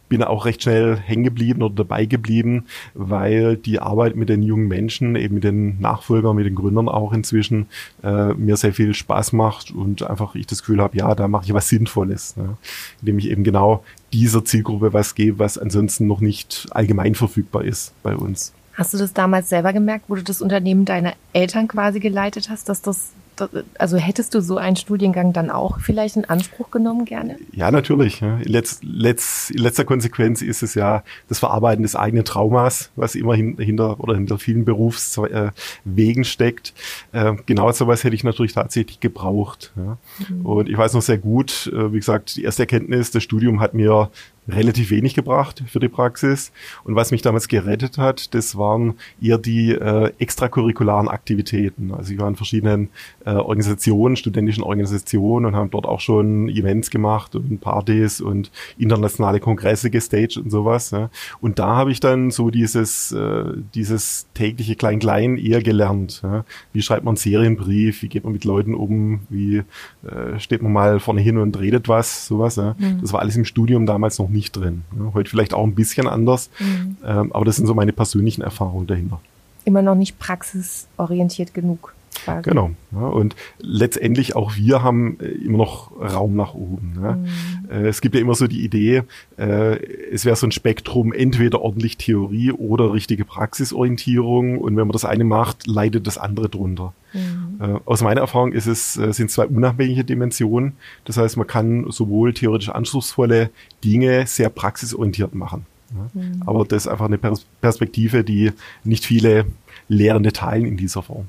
Bin 0.09 0.23
auch 0.23 0.45
recht 0.45 0.63
schnell 0.63 0.97
hängen 0.97 1.23
geblieben 1.23 1.63
oder 1.63 1.75
dabei 1.75 2.05
geblieben, 2.05 2.65
weil 2.93 3.57
die 3.57 3.79
Arbeit 3.79 4.15
mit 4.15 4.29
den 4.29 4.43
jungen 4.43 4.67
Menschen, 4.67 5.15
eben 5.15 5.35
mit 5.35 5.43
den 5.43 5.79
Nachfolgern, 5.79 6.35
mit 6.35 6.45
den 6.45 6.55
Gründern 6.55 6.89
auch 6.89 7.13
inzwischen, 7.13 7.67
äh, 8.03 8.33
mir 8.33 8.57
sehr 8.57 8.73
viel 8.73 8.93
Spaß 8.93 9.33
macht 9.33 9.71
und 9.71 10.03
einfach 10.03 10.35
ich 10.35 10.47
das 10.47 10.59
Gefühl 10.59 10.81
habe, 10.81 10.97
ja, 10.97 11.15
da 11.15 11.27
mache 11.27 11.45
ich 11.45 11.53
was 11.53 11.69
Sinnvolles, 11.69 12.37
ne? 12.37 12.57
indem 13.01 13.19
ich 13.19 13.29
eben 13.29 13.43
genau 13.43 13.83
dieser 14.11 14.45
Zielgruppe 14.45 14.93
was 14.93 15.15
gebe, 15.15 15.39
was 15.39 15.57
ansonsten 15.57 16.07
noch 16.07 16.21
nicht 16.21 16.67
allgemein 16.71 17.15
verfügbar 17.15 17.63
ist 17.63 17.93
bei 18.03 18.15
uns. 18.15 18.53
Hast 18.73 18.93
du 18.93 18.97
das 18.97 19.13
damals 19.13 19.49
selber 19.49 19.71
gemerkt, 19.71 20.05
wo 20.07 20.15
du 20.15 20.23
das 20.23 20.41
Unternehmen 20.41 20.85
deiner 20.85 21.13
Eltern 21.31 21.67
quasi 21.67 21.99
geleitet 21.99 22.49
hast, 22.49 22.69
dass 22.69 22.81
das 22.81 23.11
also 23.77 23.97
hättest 23.97 24.33
du 24.33 24.41
so 24.41 24.57
einen 24.57 24.75
Studiengang 24.75 25.33
dann 25.33 25.49
auch 25.49 25.79
vielleicht 25.79 26.15
in 26.15 26.25
Anspruch 26.25 26.71
genommen 26.71 27.05
gerne? 27.05 27.37
Ja, 27.51 27.71
natürlich. 27.71 28.21
In, 28.21 28.41
letz, 28.43 28.79
letz, 28.81 29.49
in 29.49 29.59
letzter 29.59 29.85
Konsequenz 29.85 30.41
ist 30.41 30.63
es 30.63 30.75
ja 30.75 31.03
das 31.29 31.39
Verarbeiten 31.39 31.83
des 31.83 31.95
eigenen 31.95 32.25
Traumas, 32.25 32.91
was 32.95 33.15
immer 33.15 33.35
hinter 33.35 33.99
oder 33.99 34.15
hinter 34.15 34.37
vielen 34.37 34.65
Berufswegen 34.65 36.23
steckt. 36.23 36.73
Ähm, 37.13 37.39
genau 37.45 37.71
sowas 37.71 38.03
hätte 38.03 38.15
ich 38.15 38.23
natürlich 38.23 38.53
tatsächlich 38.53 38.99
gebraucht. 38.99 39.71
Mhm. 39.75 40.45
Und 40.45 40.69
ich 40.69 40.77
weiß 40.77 40.93
noch 40.93 41.01
sehr 41.01 41.17
gut, 41.17 41.71
äh, 41.73 41.91
wie 41.93 41.97
gesagt, 41.97 42.35
die 42.35 42.43
erste 42.43 42.63
Erkenntnis, 42.63 43.11
das 43.11 43.23
Studium 43.23 43.59
hat 43.59 43.73
mir 43.73 44.09
relativ 44.47 44.91
wenig 44.91 45.13
gebracht 45.13 45.63
für 45.67 45.79
die 45.79 45.87
Praxis. 45.87 46.51
Und 46.83 46.95
was 46.95 47.11
mich 47.11 47.21
damals 47.21 47.47
gerettet 47.47 47.97
hat, 47.97 48.33
das 48.33 48.57
waren 48.57 48.95
eher 49.21 49.37
die 49.37 49.71
äh, 49.71 50.11
extracurricularen 50.19 51.07
Aktivitäten. 51.07 51.93
Also 51.93 52.13
ich 52.13 52.19
war 52.19 52.27
in 52.27 52.35
verschiedenen 52.35 52.89
äh, 53.25 53.31
Organisationen, 53.31 54.15
studentischen 54.15 54.63
Organisationen 54.63 55.45
und 55.45 55.55
haben 55.55 55.71
dort 55.71 55.85
auch 55.85 55.99
schon 55.99 56.49
Events 56.49 56.89
gemacht 56.89 57.35
und 57.35 57.61
Partys 57.61 58.21
und 58.21 58.51
internationale 58.77 59.39
Kongresse 59.39 59.89
gestaged 59.89 60.37
und 60.37 60.49
sowas. 60.49 60.91
Ja. 60.91 61.09
Und 61.39 61.59
da 61.59 61.67
habe 61.75 61.91
ich 61.91 61.99
dann 61.99 62.31
so 62.31 62.49
dieses, 62.49 63.11
äh, 63.11 63.45
dieses 63.73 64.27
tägliche 64.33 64.75
Klein-Klein 64.75 65.37
eher 65.37 65.61
gelernt. 65.61 66.21
Ja. 66.23 66.43
Wie 66.73 66.81
schreibt 66.81 67.05
man 67.05 67.13
einen 67.13 67.17
Serienbrief? 67.17 68.01
Wie 68.01 68.09
geht 68.09 68.23
man 68.23 68.33
mit 68.33 68.43
Leuten 68.43 68.75
um? 68.75 69.21
Wie 69.29 69.57
äh, 69.57 70.39
steht 70.39 70.61
man 70.61 70.73
mal 70.73 70.99
vorne 70.99 71.21
hin 71.21 71.37
und 71.37 71.57
redet 71.59 71.87
was? 71.87 72.27
Sowas. 72.27 72.57
Ja. 72.57 72.75
Mhm. 72.77 72.99
Das 73.01 73.13
war 73.13 73.21
alles 73.21 73.35
im 73.35 73.45
Studium 73.45 73.85
damals 73.85 74.19
noch 74.19 74.32
nicht 74.33 74.55
drin. 74.55 74.83
Ja, 74.97 75.13
heute 75.13 75.29
vielleicht 75.29 75.53
auch 75.53 75.63
ein 75.63 75.75
bisschen 75.75 76.07
anders, 76.07 76.49
mhm. 76.59 76.97
ähm, 77.05 77.31
aber 77.31 77.45
das 77.45 77.55
sind 77.55 77.67
so 77.67 77.73
meine 77.73 77.93
persönlichen 77.93 78.41
Erfahrungen 78.41 78.87
dahinter. 78.87 79.21
Immer 79.65 79.81
noch 79.81 79.95
nicht 79.95 80.19
praxisorientiert 80.19 81.53
genug. 81.53 81.93
Quasi. 82.13 82.49
Genau. 82.49 82.71
Ja, 82.91 83.07
und 83.07 83.35
letztendlich 83.59 84.35
auch 84.35 84.55
wir 84.55 84.83
haben 84.83 85.19
äh, 85.19 85.25
immer 85.25 85.57
noch 85.57 85.91
Raum 85.99 86.35
nach 86.35 86.53
oben. 86.53 86.99
Ja. 87.01 87.11
Mhm. 87.15 87.27
Äh, 87.69 87.87
es 87.87 88.01
gibt 88.01 88.15
ja 88.15 88.21
immer 88.21 88.35
so 88.35 88.47
die 88.47 88.63
Idee, 88.63 89.03
äh, 89.37 89.75
es 90.11 90.25
wäre 90.25 90.35
so 90.35 90.47
ein 90.47 90.51
Spektrum, 90.51 91.11
entweder 91.13 91.61
ordentlich 91.61 91.97
Theorie 91.97 92.51
oder 92.51 92.93
richtige 92.93 93.25
Praxisorientierung. 93.25 94.57
Und 94.57 94.75
wenn 94.75 94.87
man 94.87 94.93
das 94.93 95.05
eine 95.05 95.23
macht, 95.23 95.67
leidet 95.67 96.07
das 96.07 96.17
andere 96.17 96.49
drunter. 96.49 96.93
Mhm. 97.13 97.59
Äh, 97.59 97.79
aus 97.85 98.01
meiner 98.01 98.21
Erfahrung 98.21 98.53
ist 98.53 98.67
es, 98.67 98.93
sind 98.93 99.31
zwei 99.31 99.47
unabhängige 99.47 100.03
Dimensionen. 100.03 100.73
Das 101.05 101.17
heißt, 101.17 101.37
man 101.37 101.47
kann 101.47 101.89
sowohl 101.89 102.33
theoretisch 102.33 102.69
anspruchsvolle 102.69 103.49
Dinge 103.83 104.27
sehr 104.27 104.49
praxisorientiert 104.49 105.35
machen. 105.35 105.65
Ja. 105.93 106.21
Mhm. 106.21 106.43
Aber 106.45 106.65
das 106.65 106.85
ist 106.85 106.87
einfach 106.87 107.05
eine 107.05 107.17
Pers 107.17 107.45
Perspektive, 107.61 108.23
die 108.23 108.51
nicht 108.83 109.05
viele 109.05 109.45
Lehrende 109.87 110.33
teilen 110.33 110.65
in 110.65 110.77
dieser 110.77 111.01
Form. 111.01 111.27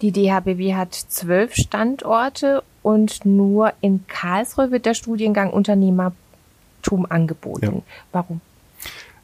Die 0.00 0.12
DHBW 0.12 0.74
hat 0.74 0.94
zwölf 0.94 1.54
Standorte 1.54 2.62
und 2.82 3.24
nur 3.24 3.72
in 3.80 4.04
Karlsruhe 4.06 4.70
wird 4.70 4.86
der 4.86 4.94
Studiengang 4.94 5.50
Unternehmertum 5.50 7.06
angeboten. 7.08 7.64
Ja. 7.64 7.82
Warum? 8.12 8.40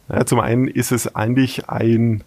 Ja, 0.08 0.26
zum 0.26 0.40
einen 0.40 0.68
ist 0.68 0.92
es 0.92 1.14
eigentlich 1.14 1.68
ein 1.68 2.24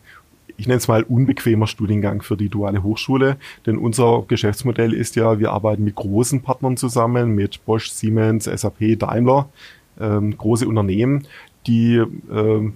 ich 0.58 0.68
nenne 0.68 0.78
es 0.78 0.88
mal 0.88 1.04
unbequemer 1.04 1.68
Studiengang 1.68 2.24
für 2.24 2.36
die 2.36 2.50
duale 2.50 2.84
Hochschule, 2.84 3.38
denn 3.66 3.78
unser 3.78 4.26
Geschäftsmodell 4.28 4.92
ist 4.92 5.16
ja, 5.16 5.40
wir 5.40 5.52
arbeiten 5.52 5.84
mit 5.84 5.96
großen 5.96 6.42
Partnern 6.42 6.78
zusammen, 6.78 7.36
mit 7.36 7.64
Bosch, 7.66 7.92
Siemens, 7.92 8.46
SAP, 8.46 8.98
Daimler, 8.98 9.50
ähm, 10.00 10.36
große 10.36 10.68
Unternehmen, 10.68 11.28
die 11.68 12.02
ähm, 12.32 12.74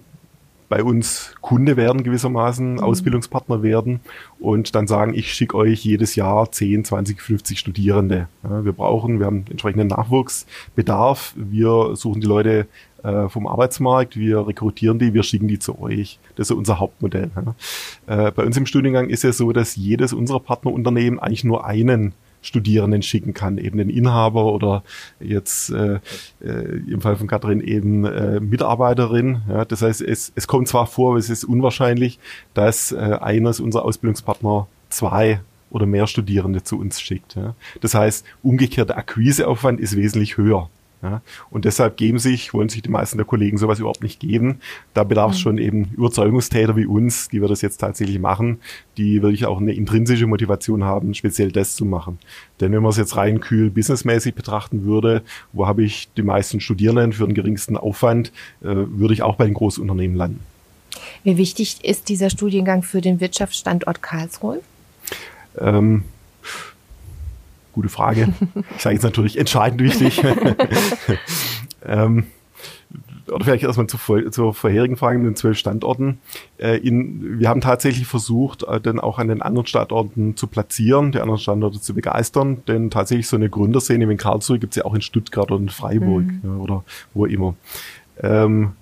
bei 0.71 0.85
uns 0.85 1.35
Kunde 1.41 1.75
werden 1.75 2.01
gewissermaßen, 2.01 2.75
mhm. 2.75 2.79
Ausbildungspartner 2.79 3.61
werden 3.61 3.99
und 4.39 4.73
dann 4.73 4.87
sagen, 4.87 5.13
ich 5.13 5.33
schicke 5.33 5.57
euch 5.57 5.83
jedes 5.83 6.15
Jahr 6.15 6.49
10, 6.49 6.85
20, 6.85 7.21
50 7.21 7.59
Studierende. 7.59 8.29
Ja, 8.41 8.63
wir 8.63 8.71
brauchen, 8.71 9.19
wir 9.19 9.25
haben 9.25 9.43
entsprechenden 9.49 9.89
Nachwuchsbedarf, 9.89 11.33
wir 11.35 11.97
suchen 11.97 12.21
die 12.21 12.27
Leute 12.27 12.67
äh, 13.03 13.27
vom 13.27 13.47
Arbeitsmarkt, 13.47 14.15
wir 14.15 14.47
rekrutieren 14.47 14.97
die, 14.97 15.13
wir 15.13 15.23
schicken 15.23 15.49
die 15.49 15.59
zu 15.59 15.77
euch. 15.81 16.19
Das 16.37 16.49
ist 16.49 16.55
unser 16.55 16.79
Hauptmodell. 16.79 17.31
Ja. 18.07 18.27
Äh, 18.27 18.31
bei 18.31 18.45
uns 18.45 18.55
im 18.55 18.65
Studiengang 18.65 19.09
ist 19.09 19.25
ja 19.25 19.33
so, 19.33 19.51
dass 19.51 19.75
jedes 19.75 20.13
unserer 20.13 20.39
Partnerunternehmen 20.39 21.19
eigentlich 21.19 21.43
nur 21.43 21.65
einen 21.65 22.13
Studierenden 22.41 23.01
schicken 23.01 23.33
kann, 23.33 23.57
eben 23.57 23.77
den 23.77 23.89
Inhaber 23.89 24.45
oder 24.53 24.83
jetzt 25.19 25.69
äh, 25.69 25.99
äh, 26.43 26.81
im 26.87 27.01
Fall 27.01 27.15
von 27.15 27.27
Katrin 27.27 27.61
eben 27.61 28.05
äh, 28.05 28.39
Mitarbeiterin. 28.39 29.41
Ja, 29.47 29.65
das 29.65 29.81
heißt, 29.81 30.01
es, 30.01 30.31
es 30.35 30.47
kommt 30.47 30.67
zwar 30.67 30.87
vor, 30.87 31.11
aber 31.11 31.19
es 31.19 31.29
ist 31.29 31.43
unwahrscheinlich, 31.43 32.19
dass 32.53 32.91
äh, 32.91 33.17
eines 33.21 33.59
unserer 33.59 33.85
Ausbildungspartner 33.85 34.67
zwei 34.89 35.41
oder 35.69 35.85
mehr 35.85 36.07
Studierende 36.07 36.63
zu 36.63 36.79
uns 36.79 36.99
schickt. 36.99 37.35
Ja. 37.35 37.55
Das 37.79 37.93
heißt, 37.93 38.25
umgekehrter 38.43 38.97
Akquiseaufwand 38.97 39.79
ist 39.79 39.95
wesentlich 39.95 40.37
höher. 40.37 40.69
Ja, 41.01 41.21
und 41.49 41.65
deshalb 41.65 41.97
geben 41.97 42.19
sich, 42.19 42.53
wollen 42.53 42.69
sich 42.69 42.83
die 42.83 42.89
meisten 42.89 43.17
der 43.17 43.25
Kollegen 43.25 43.57
sowas 43.57 43.79
überhaupt 43.79 44.03
nicht 44.03 44.19
geben. 44.19 44.59
Da 44.93 45.03
bedarf 45.03 45.31
es 45.31 45.39
mhm. 45.39 45.41
schon 45.41 45.57
eben 45.57 45.85
Überzeugungstäter 45.95 46.75
wie 46.75 46.85
uns, 46.85 47.29
die 47.29 47.41
wir 47.41 47.47
das 47.47 47.63
jetzt 47.63 47.77
tatsächlich 47.77 48.19
machen, 48.19 48.59
die 48.97 49.23
wirklich 49.23 49.47
auch 49.47 49.59
eine 49.59 49.73
intrinsische 49.73 50.27
Motivation 50.27 50.83
haben, 50.83 51.15
speziell 51.15 51.51
das 51.51 51.75
zu 51.75 51.85
machen. 51.85 52.19
Denn 52.59 52.71
wenn 52.71 52.83
man 52.83 52.91
es 52.91 52.97
jetzt 52.97 53.17
rein 53.17 53.39
kühl 53.39 53.71
businessmäßig 53.71 54.35
betrachten 54.35 54.83
würde, 54.83 55.23
wo 55.53 55.65
habe 55.65 55.83
ich 55.83 56.09
die 56.15 56.21
meisten 56.21 56.59
Studierenden 56.59 57.13
für 57.13 57.25
den 57.25 57.33
geringsten 57.33 57.77
Aufwand, 57.77 58.31
äh, 58.61 58.67
würde 58.67 59.15
ich 59.15 59.23
auch 59.23 59.37
bei 59.37 59.45
den 59.45 59.55
Großunternehmen 59.55 60.15
landen. 60.15 60.41
Wie 61.23 61.37
wichtig 61.37 61.83
ist 61.83 62.09
dieser 62.09 62.29
Studiengang 62.29 62.83
für 62.83 63.01
den 63.01 63.19
Wirtschaftsstandort 63.19 64.03
Karlsruhe? 64.03 64.61
Ähm, 65.57 66.03
Gute 67.73 67.89
Frage. 67.89 68.33
Ich 68.75 68.81
sage 68.81 68.95
jetzt 68.95 69.03
natürlich 69.03 69.37
entscheidend 69.37 69.81
wichtig. 69.81 70.21
ähm, 71.85 72.25
oder 73.31 73.45
vielleicht 73.45 73.63
erstmal 73.63 73.87
zur, 73.87 74.31
zur 74.31 74.53
vorherigen 74.53 74.97
Frage 74.97 75.17
mit 75.17 75.27
den 75.27 75.35
zwölf 75.35 75.57
Standorten. 75.57 76.19
Äh, 76.57 76.77
in, 76.77 77.39
wir 77.39 77.49
haben 77.49 77.61
tatsächlich 77.61 78.07
versucht, 78.07 78.63
äh, 78.63 78.81
dann 78.81 78.99
auch 78.99 79.19
an 79.19 79.29
den 79.29 79.41
anderen 79.41 79.67
Standorten 79.67 80.35
zu 80.35 80.47
platzieren, 80.47 81.11
die 81.11 81.19
anderen 81.19 81.39
Standorte 81.39 81.79
zu 81.79 81.93
begeistern, 81.93 82.63
denn 82.67 82.89
tatsächlich 82.89 83.27
so 83.27 83.37
eine 83.37 83.49
Gründerszene 83.49 84.07
wie 84.07 84.13
in 84.13 84.17
Karlsruhe 84.17 84.59
gibt 84.59 84.73
es 84.73 84.77
ja 84.77 84.85
auch 84.85 84.93
in 84.93 85.01
Stuttgart 85.01 85.51
oder 85.51 85.61
in 85.61 85.69
Freiburg 85.69 86.25
mhm. 86.25 86.41
ja, 86.43 86.55
oder 86.57 86.83
wo 87.13 87.25
immer. 87.25 87.55
Ähm, 88.21 88.73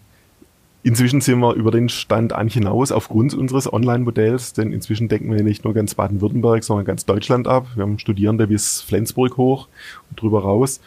Inzwischen 0.82 1.20
sind 1.20 1.40
wir 1.40 1.56
über 1.56 1.72
den 1.72 1.90
Stand 1.90 2.32
eigentlich 2.32 2.54
hinaus 2.54 2.92
aufgrund 2.92 3.34
unseres 3.34 3.72
Online-Modells, 3.72 4.54
denn 4.54 4.72
inzwischen 4.72 5.10
denken 5.10 5.34
wir 5.34 5.44
nicht 5.44 5.66
nur 5.66 5.74
ganz 5.74 5.96
Baden-Württemberg, 5.96 6.64
sondern 6.64 6.86
ganz 6.86 7.06
Deutschland 7.06 7.48
ab. 7.48 7.68
Wir 7.76 7.84
haben 7.84 8.00
Studierende 8.00 8.48
bis 8.48 8.82
Flensburg 8.82 9.36
hoch 9.36 9.68
und 10.10 10.22
drüber 10.22 10.42
raus. 10.42 10.80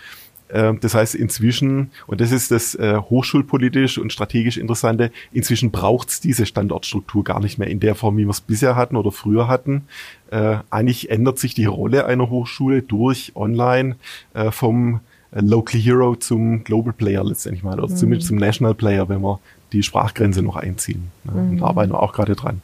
Ähm, 0.52 0.78
das 0.80 0.94
heißt 0.94 1.14
inzwischen, 1.14 1.90
und 2.06 2.20
das 2.20 2.32
ist 2.32 2.50
das 2.50 2.74
äh, 2.74 2.96
hochschulpolitisch 2.96 3.98
und 3.98 4.12
strategisch 4.12 4.56
Interessante, 4.56 5.10
inzwischen 5.32 5.70
braucht 5.70 6.08
es 6.08 6.20
diese 6.20 6.46
Standortstruktur 6.46 7.24
gar 7.24 7.40
nicht 7.40 7.58
mehr 7.58 7.68
in 7.68 7.80
der 7.80 7.94
Form, 7.94 8.16
wie 8.16 8.24
wir 8.24 8.30
es 8.30 8.40
bisher 8.40 8.76
hatten 8.76 8.96
oder 8.96 9.12
früher 9.12 9.48
hatten. 9.48 9.84
Äh, 10.30 10.58
eigentlich 10.70 11.10
ändert 11.10 11.38
sich 11.38 11.54
die 11.54 11.66
Rolle 11.66 12.06
einer 12.06 12.30
Hochschule 12.30 12.82
durch 12.82 13.32
Online 13.34 13.96
äh, 14.34 14.50
vom 14.50 15.00
Local 15.34 15.80
Hero 15.80 16.14
zum 16.16 16.62
Global 16.62 16.92
Player 16.92 17.24
letztendlich 17.24 17.62
mal, 17.62 17.80
oder 17.80 17.90
mhm. 17.90 17.96
zumindest 17.96 18.28
zum 18.28 18.36
National 18.36 18.74
Player, 18.74 19.08
wenn 19.08 19.22
man 19.22 19.38
die 19.72 19.82
Sprachgrenze 19.82 20.42
noch 20.42 20.56
einziehen. 20.56 21.10
Ne? 21.24 21.32
Mhm. 21.32 21.50
Und 21.50 21.58
da 21.58 21.66
arbeiten 21.66 21.92
wir 21.92 22.02
auch 22.02 22.12
gerade 22.12 22.36
dran. 22.36 22.62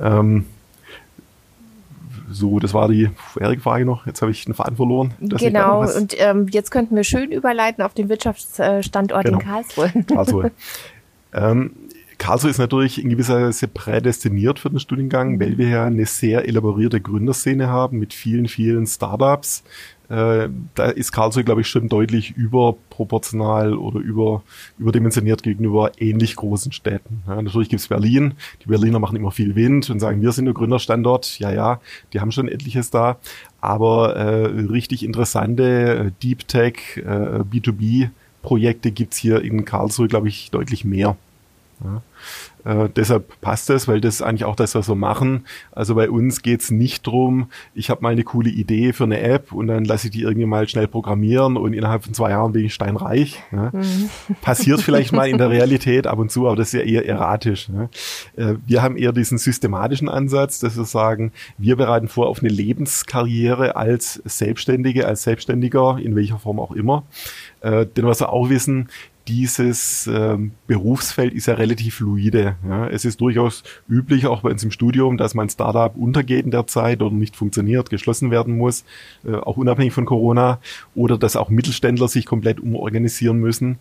Ähm, 0.00 0.46
so, 2.30 2.58
das 2.58 2.74
war 2.74 2.88
die 2.88 3.10
vorherige 3.16 3.62
Frage 3.62 3.84
noch. 3.84 4.06
Jetzt 4.06 4.20
habe 4.20 4.32
ich 4.32 4.46
einen 4.46 4.54
Faden 4.54 4.76
verloren. 4.76 5.14
Genau, 5.20 5.82
und 5.82 6.14
ähm, 6.18 6.48
jetzt 6.50 6.70
könnten 6.70 6.96
wir 6.96 7.04
schön 7.04 7.30
überleiten 7.30 7.82
auf 7.84 7.94
den 7.94 8.08
Wirtschaftsstandort 8.08 9.24
genau. 9.24 9.38
in 9.38 9.44
Karlsruhe. 9.44 9.92
Karlsruhe. 10.06 10.50
ähm, 11.32 11.72
Karlsruhe 12.26 12.50
ist 12.50 12.58
natürlich 12.58 13.00
in 13.00 13.08
gewisser 13.08 13.40
Weise 13.40 13.68
prädestiniert 13.68 14.58
für 14.58 14.68
den 14.68 14.80
Studiengang, 14.80 15.38
weil 15.38 15.58
wir 15.58 15.68
ja 15.68 15.84
eine 15.84 16.06
sehr 16.06 16.48
elaborierte 16.48 17.00
Gründerszene 17.00 17.68
haben 17.68 18.00
mit 18.00 18.12
vielen, 18.12 18.48
vielen 18.48 18.84
Startups, 18.88 19.62
äh, 20.08 20.48
da 20.74 20.86
ist 20.86 21.12
Karlsruhe, 21.12 21.44
glaube 21.44 21.60
ich, 21.60 21.68
schon 21.68 21.88
deutlich 21.88 22.32
überproportional 22.36 23.74
oder 23.74 24.00
über, 24.00 24.42
überdimensioniert 24.76 25.44
gegenüber 25.44 25.92
ähnlich 25.98 26.34
großen 26.34 26.72
Städten. 26.72 27.22
Ja, 27.28 27.40
natürlich 27.40 27.68
gibt's 27.68 27.86
Berlin. 27.86 28.34
Die 28.64 28.66
Berliner 28.66 28.98
machen 28.98 29.14
immer 29.14 29.30
viel 29.30 29.54
Wind 29.54 29.88
und 29.88 30.00
sagen, 30.00 30.20
wir 30.20 30.32
sind 30.32 30.46
der 30.46 30.54
Gründerstandort. 30.54 31.38
Ja, 31.38 31.52
ja, 31.52 31.80
die 32.12 32.18
haben 32.18 32.32
schon 32.32 32.48
etliches 32.48 32.90
da. 32.90 33.18
Aber 33.60 34.16
äh, 34.16 34.46
richtig 34.62 35.04
interessante 35.04 36.06
äh, 36.06 36.10
Deep 36.24 36.48
Tech, 36.48 36.96
äh, 36.96 37.44
B2B-Projekte 37.44 38.90
gibt's 38.90 39.16
hier 39.16 39.42
in 39.42 39.64
Karlsruhe, 39.64 40.08
glaube 40.08 40.26
ich, 40.26 40.50
deutlich 40.50 40.84
mehr. 40.84 41.16
Ja. 41.84 42.02
Äh, 42.64 42.88
deshalb 42.94 43.40
passt 43.40 43.68
das, 43.68 43.86
weil 43.86 44.00
das 44.00 44.16
ist 44.16 44.22
eigentlich 44.22 44.44
auch 44.44 44.56
das, 44.56 44.74
was 44.74 44.88
wir 44.88 44.94
machen. 44.94 45.44
Also 45.72 45.94
bei 45.94 46.10
uns 46.10 46.42
geht's 46.42 46.70
nicht 46.70 47.06
drum, 47.06 47.48
ich 47.74 47.90
habe 47.90 48.02
mal 48.02 48.12
eine 48.12 48.24
coole 48.24 48.50
Idee 48.50 48.92
für 48.92 49.04
eine 49.04 49.20
App 49.20 49.52
und 49.52 49.66
dann 49.68 49.84
lasse 49.84 50.08
ich 50.08 50.12
die 50.12 50.22
irgendwie 50.22 50.46
mal 50.46 50.68
schnell 50.68 50.88
programmieren 50.88 51.56
und 51.56 51.74
innerhalb 51.74 52.04
von 52.04 52.14
zwei 52.14 52.30
Jahren 52.30 52.52
bin 52.52 52.64
ich 52.64 52.74
steinreich. 52.74 53.42
Ja. 53.52 53.70
Mhm. 53.72 54.10
Passiert 54.42 54.80
vielleicht 54.80 55.12
mal 55.12 55.28
in 55.28 55.38
der 55.38 55.50
Realität 55.50 56.06
ab 56.06 56.18
und 56.18 56.30
zu, 56.30 56.46
aber 56.46 56.56
das 56.56 56.68
ist 56.68 56.72
ja 56.74 56.80
eher 56.80 57.06
erratisch. 57.06 57.68
Ja. 57.68 57.88
Äh, 58.42 58.56
wir 58.66 58.82
haben 58.82 58.96
eher 58.96 59.12
diesen 59.12 59.38
systematischen 59.38 60.08
Ansatz, 60.08 60.58
dass 60.58 60.76
wir 60.76 60.84
sagen, 60.84 61.32
wir 61.58 61.76
bereiten 61.76 62.08
vor 62.08 62.28
auf 62.28 62.40
eine 62.40 62.48
Lebenskarriere 62.48 63.76
als 63.76 64.14
Selbstständige, 64.24 65.06
als 65.06 65.22
Selbstständiger, 65.22 65.98
in 66.02 66.16
welcher 66.16 66.38
Form 66.38 66.58
auch 66.58 66.72
immer. 66.72 67.04
Äh, 67.60 67.86
denn 67.86 68.06
was 68.06 68.20
wir 68.20 68.30
auch 68.30 68.48
wissen, 68.48 68.88
dieses 69.28 70.06
ähm, 70.06 70.52
Berufsfeld 70.66 71.34
ist 71.34 71.46
ja 71.46 71.54
relativ 71.54 71.96
fluide. 71.96 72.56
Ja. 72.66 72.88
Es 72.88 73.04
ist 73.04 73.20
durchaus 73.20 73.62
üblich, 73.88 74.26
auch 74.26 74.42
bei 74.42 74.50
uns 74.50 74.62
im 74.62 74.70
Studium, 74.70 75.16
dass 75.16 75.34
mein 75.34 75.48
Startup 75.48 75.96
untergeht 75.96 76.44
in 76.44 76.50
der 76.50 76.66
Zeit 76.66 77.02
oder 77.02 77.14
nicht 77.14 77.36
funktioniert, 77.36 77.90
geschlossen 77.90 78.30
werden 78.30 78.56
muss, 78.56 78.84
äh, 79.24 79.34
auch 79.34 79.56
unabhängig 79.56 79.92
von 79.92 80.04
Corona, 80.04 80.60
oder 80.94 81.18
dass 81.18 81.36
auch 81.36 81.48
Mittelständler 81.48 82.08
sich 82.08 82.26
komplett 82.26 82.60
umorganisieren 82.60 83.38
müssen. 83.38 83.78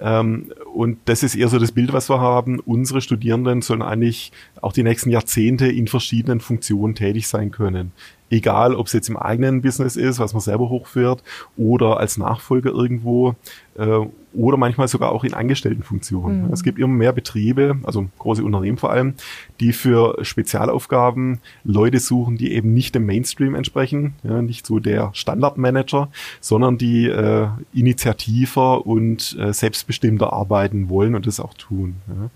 Ähm, 0.00 0.52
und 0.74 0.98
das 1.04 1.22
ist 1.22 1.36
eher 1.36 1.48
so 1.48 1.58
das 1.58 1.72
Bild, 1.72 1.92
was 1.92 2.10
wir 2.10 2.20
haben. 2.20 2.58
Unsere 2.60 3.00
Studierenden 3.00 3.62
sollen 3.62 3.82
eigentlich 3.82 4.32
auch 4.60 4.72
die 4.72 4.82
nächsten 4.82 5.10
Jahrzehnte 5.10 5.68
in 5.68 5.86
verschiedenen 5.86 6.40
Funktionen 6.40 6.94
tätig 6.94 7.28
sein 7.28 7.50
können. 7.50 7.92
Egal, 8.32 8.74
ob 8.74 8.86
es 8.86 8.94
jetzt 8.94 9.10
im 9.10 9.18
eigenen 9.18 9.60
Business 9.60 9.94
ist, 9.94 10.18
was 10.18 10.32
man 10.32 10.40
selber 10.40 10.70
hochführt, 10.70 11.22
oder 11.58 11.98
als 11.98 12.16
Nachfolger 12.16 12.70
irgendwo 12.70 13.36
äh, 13.76 14.06
oder 14.34 14.56
manchmal 14.56 14.88
sogar 14.88 15.12
auch 15.12 15.24
in 15.24 15.34
Angestelltenfunktionen. 15.34 16.46
Mhm. 16.46 16.52
Es 16.52 16.62
gibt 16.62 16.78
immer 16.78 16.88
mehr 16.88 17.12
Betriebe, 17.12 17.76
also 17.82 18.08
große 18.18 18.42
Unternehmen 18.42 18.78
vor 18.78 18.90
allem, 18.90 19.14
die 19.60 19.72
für 19.72 20.24
Spezialaufgaben 20.24 21.40
Leute 21.64 22.00
suchen, 22.00 22.38
die 22.38 22.52
eben 22.52 22.72
nicht 22.72 22.94
dem 22.94 23.04
Mainstream 23.04 23.54
entsprechen, 23.54 24.14
ja, 24.22 24.40
nicht 24.40 24.66
so 24.66 24.78
der 24.78 25.10
Standardmanager, 25.12 26.08
sondern 26.40 26.78
die 26.78 27.08
äh, 27.08 27.48
initiativer 27.74 28.86
und 28.86 29.36
äh, 29.38 29.52
selbstbestimmter 29.52 30.32
arbeiten 30.32 30.88
wollen 30.88 31.14
und 31.14 31.26
das 31.26 31.38
auch 31.38 31.54
tun. 31.54 31.96
Ja. 32.08 32.30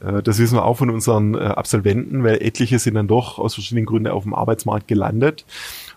Äh, 0.00 0.22
das 0.22 0.38
wissen 0.38 0.56
wir 0.56 0.64
auch 0.64 0.76
von 0.78 0.90
unseren 0.90 1.34
äh, 1.34 1.38
Absolventen, 1.38 2.24
weil 2.24 2.42
etliche 2.42 2.78
sind 2.78 2.94
dann 2.94 3.08
doch 3.08 3.38
aus 3.38 3.54
verschiedenen 3.54 3.86
Gründen 3.86 4.08
auf 4.08 4.24
dem 4.24 4.34
Arbeitsmarkt 4.34 4.88
gelandet 4.88 5.44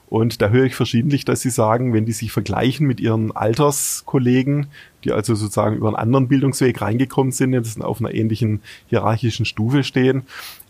und 0.10 0.42
da 0.42 0.50
höre 0.50 0.66
ich 0.66 0.74
verschiedentlich, 0.74 1.24
dass 1.24 1.42
sie 1.42 1.52
sagen, 1.52 1.94
wenn 1.94 2.06
die 2.08 2.14
sich 2.14 2.32
vergleichen 2.32 2.88
mit 2.88 3.00
ihren 3.00 3.32
Alterskollegen, 3.32 4.66
die 5.04 5.12
also 5.12 5.36
sozusagen 5.36 5.76
über 5.76 5.88
einen 5.88 5.98
anderen 5.98 6.28
Bildungsweg 6.28 6.82
reingekommen 6.82 7.32
sind, 7.32 7.54
jetzt 7.54 7.80
auf 7.80 8.00
einer 8.00 8.14
ähnlichen 8.14 8.62
hierarchischen 8.88 9.46
Stufe 9.46 9.84
stehen, 9.84 10.24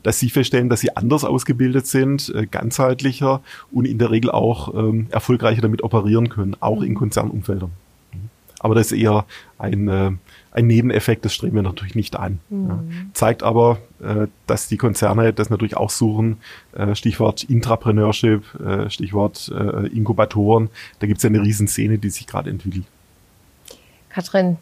dass 0.04 0.20
sie 0.20 0.30
feststellen, 0.30 0.68
dass 0.68 0.82
sie 0.82 0.96
anders 0.98 1.24
ausgebildet 1.24 1.88
sind, 1.88 2.34
äh, 2.36 2.48
ganzheitlicher 2.48 3.42
und 3.72 3.86
in 3.86 3.98
der 3.98 4.12
Regel 4.12 4.30
auch 4.30 4.74
ähm, 4.74 5.08
erfolgreicher 5.10 5.62
damit 5.62 5.84
operieren 5.84 6.28
können, 6.28 6.58
auch 6.60 6.82
in 6.82 6.92
mhm. 6.92 6.96
Konzernumfeldern. 6.96 7.72
Aber 8.60 8.76
das 8.76 8.92
ist 8.92 9.00
eher 9.00 9.26
ein, 9.58 9.88
äh, 9.88 10.12
ein 10.52 10.68
Nebeneffekt, 10.68 11.26
das 11.26 11.34
streben 11.34 11.56
wir 11.56 11.62
natürlich 11.62 11.96
nicht 11.96 12.16
an. 12.16 12.40
Mhm. 12.50 12.70
Ja. 12.70 12.84
Zeigt 13.14 13.44
aber, 13.44 13.78
äh, 14.02 14.28
dass 14.48 14.68
die 14.68 14.78
Konzerne 14.78 15.32
das 15.34 15.50
natürlich 15.50 15.78
auch 15.78 15.90
suchen. 15.90 16.38
Äh, 16.74 16.96
Stichwort 16.96 17.44
Intrapreneurship, 17.44 18.44
äh, 18.60 18.90
Stichwort 18.90 19.52
äh, 19.54 19.88
Inkubatoren. 19.88 20.70
Da 21.00 21.08
gibt 21.08 21.18
es 21.18 21.24
ja 21.24 21.30
eine 21.30 21.42
Riesenszene, 21.42 22.00
die 22.00 22.10
sich 22.10 22.26
gerade 22.26 22.50
entwickelt. 22.50 22.86
Katrin, 24.10 24.58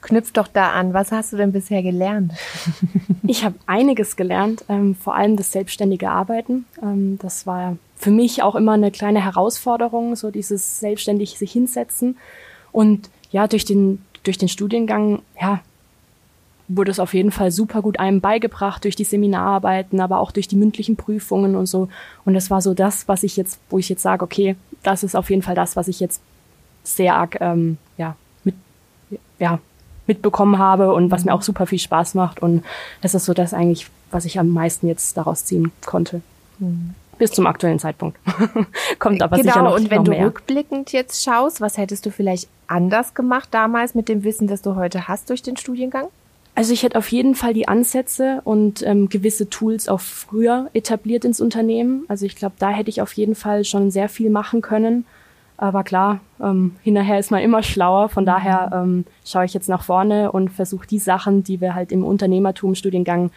knüpft 0.00 0.36
doch 0.36 0.48
da 0.48 0.70
an. 0.72 0.92
Was 0.92 1.12
hast 1.12 1.32
du 1.32 1.36
denn 1.36 1.52
bisher 1.52 1.82
gelernt? 1.82 2.32
ich 3.26 3.44
habe 3.44 3.54
einiges 3.66 4.16
gelernt, 4.16 4.64
ähm, 4.68 4.94
vor 4.94 5.14
allem 5.14 5.36
das 5.36 5.52
selbstständige 5.52 6.10
Arbeiten. 6.10 6.66
Ähm, 6.82 7.18
das 7.20 7.46
war 7.46 7.76
für 7.96 8.10
mich 8.10 8.42
auch 8.42 8.54
immer 8.54 8.72
eine 8.72 8.90
kleine 8.90 9.24
Herausforderung, 9.24 10.16
so 10.16 10.30
dieses 10.30 10.80
selbstständig 10.80 11.38
sich 11.38 11.52
hinsetzen. 11.52 12.16
Und 12.72 13.10
ja, 13.30 13.46
durch 13.46 13.64
den 13.64 14.02
durch 14.28 14.38
den 14.38 14.48
Studiengang, 14.48 15.22
ja, 15.40 15.60
wurde 16.68 16.90
es 16.90 17.00
auf 17.00 17.14
jeden 17.14 17.30
Fall 17.30 17.50
super 17.50 17.80
gut 17.80 17.98
einem 17.98 18.20
beigebracht 18.20 18.84
durch 18.84 18.94
die 18.94 19.04
Seminararbeiten, 19.04 20.00
aber 20.00 20.20
auch 20.20 20.30
durch 20.30 20.48
die 20.48 20.56
mündlichen 20.56 20.96
Prüfungen 20.96 21.56
und 21.56 21.64
so. 21.64 21.88
Und 22.26 22.34
das 22.34 22.50
war 22.50 22.60
so 22.60 22.74
das, 22.74 23.08
was 23.08 23.22
ich 23.22 23.38
jetzt, 23.38 23.58
wo 23.70 23.78
ich 23.78 23.88
jetzt 23.88 24.02
sage, 24.02 24.22
okay, 24.22 24.54
das 24.82 25.02
ist 25.02 25.16
auf 25.16 25.30
jeden 25.30 25.40
Fall 25.40 25.54
das, 25.54 25.76
was 25.76 25.88
ich 25.88 25.98
jetzt 25.98 26.20
sehr 26.84 27.16
arg, 27.16 27.40
ähm, 27.40 27.78
ja, 27.96 28.16
mit, 28.44 28.54
ja, 29.38 29.60
mitbekommen 30.06 30.58
habe 30.58 30.92
und 30.92 31.10
was 31.10 31.24
mir 31.24 31.32
auch 31.32 31.42
super 31.42 31.66
viel 31.66 31.78
Spaß 31.78 32.14
macht. 32.14 32.40
Und 32.40 32.62
das 33.00 33.14
ist 33.14 33.24
so 33.24 33.32
das 33.32 33.54
eigentlich, 33.54 33.88
was 34.10 34.26
ich 34.26 34.38
am 34.38 34.48
meisten 34.48 34.88
jetzt 34.88 35.16
daraus 35.16 35.46
ziehen 35.46 35.72
konnte. 35.86 36.20
Mhm. 36.58 36.94
Bis 37.18 37.32
zum 37.32 37.46
aktuellen 37.46 37.78
Zeitpunkt. 37.78 38.18
Kommt 38.98 39.22
aber 39.22 39.36
genau, 39.36 39.52
sicher 39.52 39.62
noch, 39.62 39.74
und 39.74 39.90
wenn 39.90 40.02
noch 40.02 40.14
du 40.14 40.24
rückblickend 40.24 40.92
jetzt 40.92 41.24
schaust, 41.24 41.60
was 41.60 41.76
hättest 41.76 42.06
du 42.06 42.10
vielleicht 42.10 42.48
anders 42.66 43.14
gemacht 43.14 43.48
damals 43.50 43.94
mit 43.94 44.08
dem 44.08 44.24
Wissen, 44.24 44.46
das 44.46 44.62
du 44.62 44.76
heute 44.76 45.08
hast 45.08 45.30
durch 45.30 45.42
den 45.42 45.56
Studiengang? 45.56 46.06
Also 46.54 46.72
ich 46.72 46.82
hätte 46.82 46.98
auf 46.98 47.10
jeden 47.12 47.36
Fall 47.36 47.54
die 47.54 47.68
Ansätze 47.68 48.40
und 48.42 48.82
ähm, 48.84 49.08
gewisse 49.08 49.48
Tools 49.48 49.88
auch 49.88 50.00
früher 50.00 50.70
etabliert 50.72 51.24
ins 51.24 51.40
Unternehmen. 51.40 52.04
Also 52.08 52.26
ich 52.26 52.34
glaube, 52.34 52.56
da 52.58 52.70
hätte 52.70 52.90
ich 52.90 53.00
auf 53.00 53.12
jeden 53.12 53.36
Fall 53.36 53.64
schon 53.64 53.92
sehr 53.92 54.08
viel 54.08 54.28
machen 54.28 54.60
können. 54.60 55.04
Aber 55.56 55.82
klar, 55.84 56.20
ähm, 56.40 56.76
hinterher 56.82 57.18
ist 57.18 57.30
man 57.30 57.42
immer 57.42 57.62
schlauer. 57.62 58.08
Von 58.08 58.24
mhm. 58.24 58.26
daher 58.26 58.70
ähm, 58.72 59.04
schaue 59.24 59.44
ich 59.44 59.54
jetzt 59.54 59.68
nach 59.68 59.82
vorne 59.82 60.32
und 60.32 60.50
versuche 60.50 60.86
die 60.86 60.98
Sachen, 60.98 61.44
die 61.44 61.60
wir 61.60 61.74
halt 61.76 61.92
im 61.92 62.04
Unternehmertum-Studiengang 62.04 63.30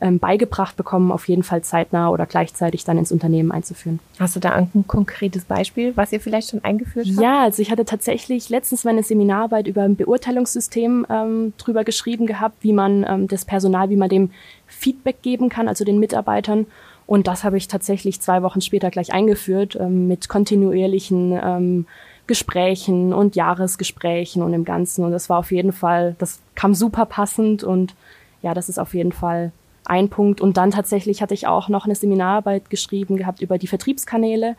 ähm, 0.00 0.18
beigebracht 0.18 0.76
bekommen, 0.76 1.10
auf 1.10 1.26
jeden 1.28 1.42
Fall 1.42 1.62
zeitnah 1.62 2.10
oder 2.10 2.26
gleichzeitig 2.26 2.84
dann 2.84 2.98
ins 2.98 3.12
Unternehmen 3.12 3.50
einzuführen. 3.50 3.98
Hast 4.18 4.36
du 4.36 4.40
da 4.40 4.50
ein 4.50 4.84
konkretes 4.86 5.44
Beispiel, 5.44 5.96
was 5.96 6.12
ihr 6.12 6.20
vielleicht 6.20 6.50
schon 6.50 6.62
eingeführt 6.64 7.06
habt? 7.08 7.20
Ja, 7.20 7.42
also 7.42 7.62
ich 7.62 7.70
hatte 7.70 7.84
tatsächlich 7.84 8.50
letztens 8.50 8.84
meine 8.84 9.02
Seminararbeit 9.02 9.66
über 9.66 9.82
ein 9.82 9.96
Beurteilungssystem 9.96 11.06
ähm, 11.08 11.52
drüber 11.56 11.84
geschrieben 11.84 12.26
gehabt, 12.26 12.56
wie 12.60 12.74
man 12.74 13.06
ähm, 13.08 13.28
das 13.28 13.44
Personal, 13.46 13.88
wie 13.88 13.96
man 13.96 14.10
dem 14.10 14.30
Feedback 14.66 15.22
geben 15.22 15.48
kann, 15.48 15.68
also 15.68 15.84
den 15.84 15.98
Mitarbeitern. 15.98 16.66
Und 17.06 17.26
das 17.26 17.44
habe 17.44 17.56
ich 17.56 17.68
tatsächlich 17.68 18.20
zwei 18.20 18.42
Wochen 18.42 18.60
später 18.60 18.90
gleich 18.90 19.14
eingeführt 19.14 19.76
ähm, 19.80 20.08
mit 20.08 20.28
kontinuierlichen 20.28 21.38
ähm, 21.42 21.86
Gesprächen 22.26 23.14
und 23.14 23.36
Jahresgesprächen 23.36 24.42
und 24.42 24.52
im 24.52 24.64
Ganzen. 24.64 25.04
Und 25.04 25.12
das 25.12 25.30
war 25.30 25.38
auf 25.38 25.52
jeden 25.52 25.72
Fall, 25.72 26.16
das 26.18 26.40
kam 26.54 26.74
super 26.74 27.06
passend 27.06 27.62
und 27.64 27.94
ja, 28.42 28.52
das 28.52 28.68
ist 28.68 28.78
auf 28.78 28.92
jeden 28.92 29.12
Fall 29.12 29.52
ein 29.86 30.08
Punkt. 30.08 30.40
Und 30.40 30.56
dann 30.56 30.70
tatsächlich 30.70 31.22
hatte 31.22 31.34
ich 31.34 31.46
auch 31.46 31.68
noch 31.68 31.84
eine 31.84 31.94
Seminararbeit 31.94 32.70
geschrieben 32.70 33.16
gehabt 33.16 33.40
über 33.40 33.58
die 33.58 33.66
Vertriebskanäle 33.66 34.56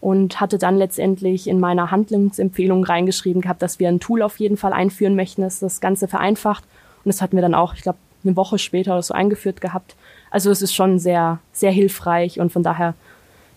und 0.00 0.40
hatte 0.40 0.58
dann 0.58 0.76
letztendlich 0.76 1.48
in 1.48 1.58
meiner 1.58 1.90
Handlungsempfehlung 1.90 2.84
reingeschrieben 2.84 3.42
gehabt, 3.42 3.62
dass 3.62 3.78
wir 3.78 3.88
ein 3.88 4.00
Tool 4.00 4.22
auf 4.22 4.38
jeden 4.38 4.56
Fall 4.56 4.72
einführen 4.72 5.16
möchten, 5.16 5.42
das 5.42 5.58
das 5.58 5.80
Ganze 5.80 6.08
vereinfacht. 6.08 6.64
Und 7.04 7.08
das 7.08 7.22
hatten 7.22 7.36
wir 7.36 7.42
dann 7.42 7.54
auch, 7.54 7.74
ich 7.74 7.82
glaube, 7.82 7.98
eine 8.24 8.36
Woche 8.36 8.58
später 8.58 8.92
oder 8.92 9.02
so 9.02 9.14
eingeführt 9.14 9.60
gehabt. 9.60 9.94
Also 10.30 10.50
es 10.50 10.62
ist 10.62 10.74
schon 10.74 10.98
sehr, 10.98 11.38
sehr 11.52 11.70
hilfreich 11.70 12.40
und 12.40 12.52
von 12.52 12.62
daher, 12.62 12.94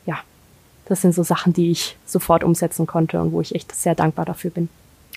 ja, 0.05 0.19
das 0.85 1.01
sind 1.01 1.13
so 1.13 1.23
Sachen, 1.23 1.53
die 1.53 1.71
ich 1.71 1.97
sofort 2.05 2.43
umsetzen 2.43 2.87
konnte 2.87 3.19
und 3.21 3.31
wo 3.31 3.41
ich 3.41 3.55
echt 3.55 3.75
sehr 3.75 3.95
dankbar 3.95 4.25
dafür 4.25 4.51
bin. 4.51 4.69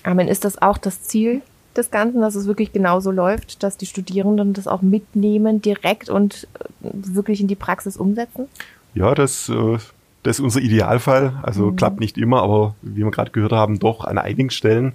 Amen. 0.03 0.27
Ist 0.27 0.43
das 0.43 0.61
auch 0.61 0.77
das 0.77 1.03
Ziel 1.03 1.41
des 1.75 1.91
Ganzen, 1.91 2.21
dass 2.21 2.35
es 2.35 2.47
wirklich 2.47 2.71
genauso 2.71 3.11
läuft, 3.11 3.63
dass 3.63 3.77
die 3.77 3.85
Studierenden 3.85 4.53
das 4.53 4.67
auch 4.67 4.81
mitnehmen 4.81 5.61
direkt 5.61 6.09
und 6.09 6.47
äh, 6.59 6.89
wirklich 6.91 7.41
in 7.41 7.47
die 7.47 7.55
Praxis 7.55 7.97
umsetzen? 7.97 8.47
Ja, 8.93 9.15
das, 9.15 9.49
äh, 9.49 9.77
das 10.23 10.37
ist 10.37 10.39
unser 10.39 10.61
Idealfall. 10.61 11.39
Also 11.43 11.67
mhm. 11.67 11.75
klappt 11.75 11.99
nicht 11.99 12.17
immer, 12.17 12.41
aber 12.43 12.75
wie 12.81 13.03
wir 13.03 13.11
gerade 13.11 13.31
gehört 13.31 13.51
haben, 13.51 13.79
doch 13.79 14.03
an 14.03 14.17
einigen 14.17 14.49
Stellen. 14.49 14.93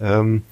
Ähm, 0.00 0.42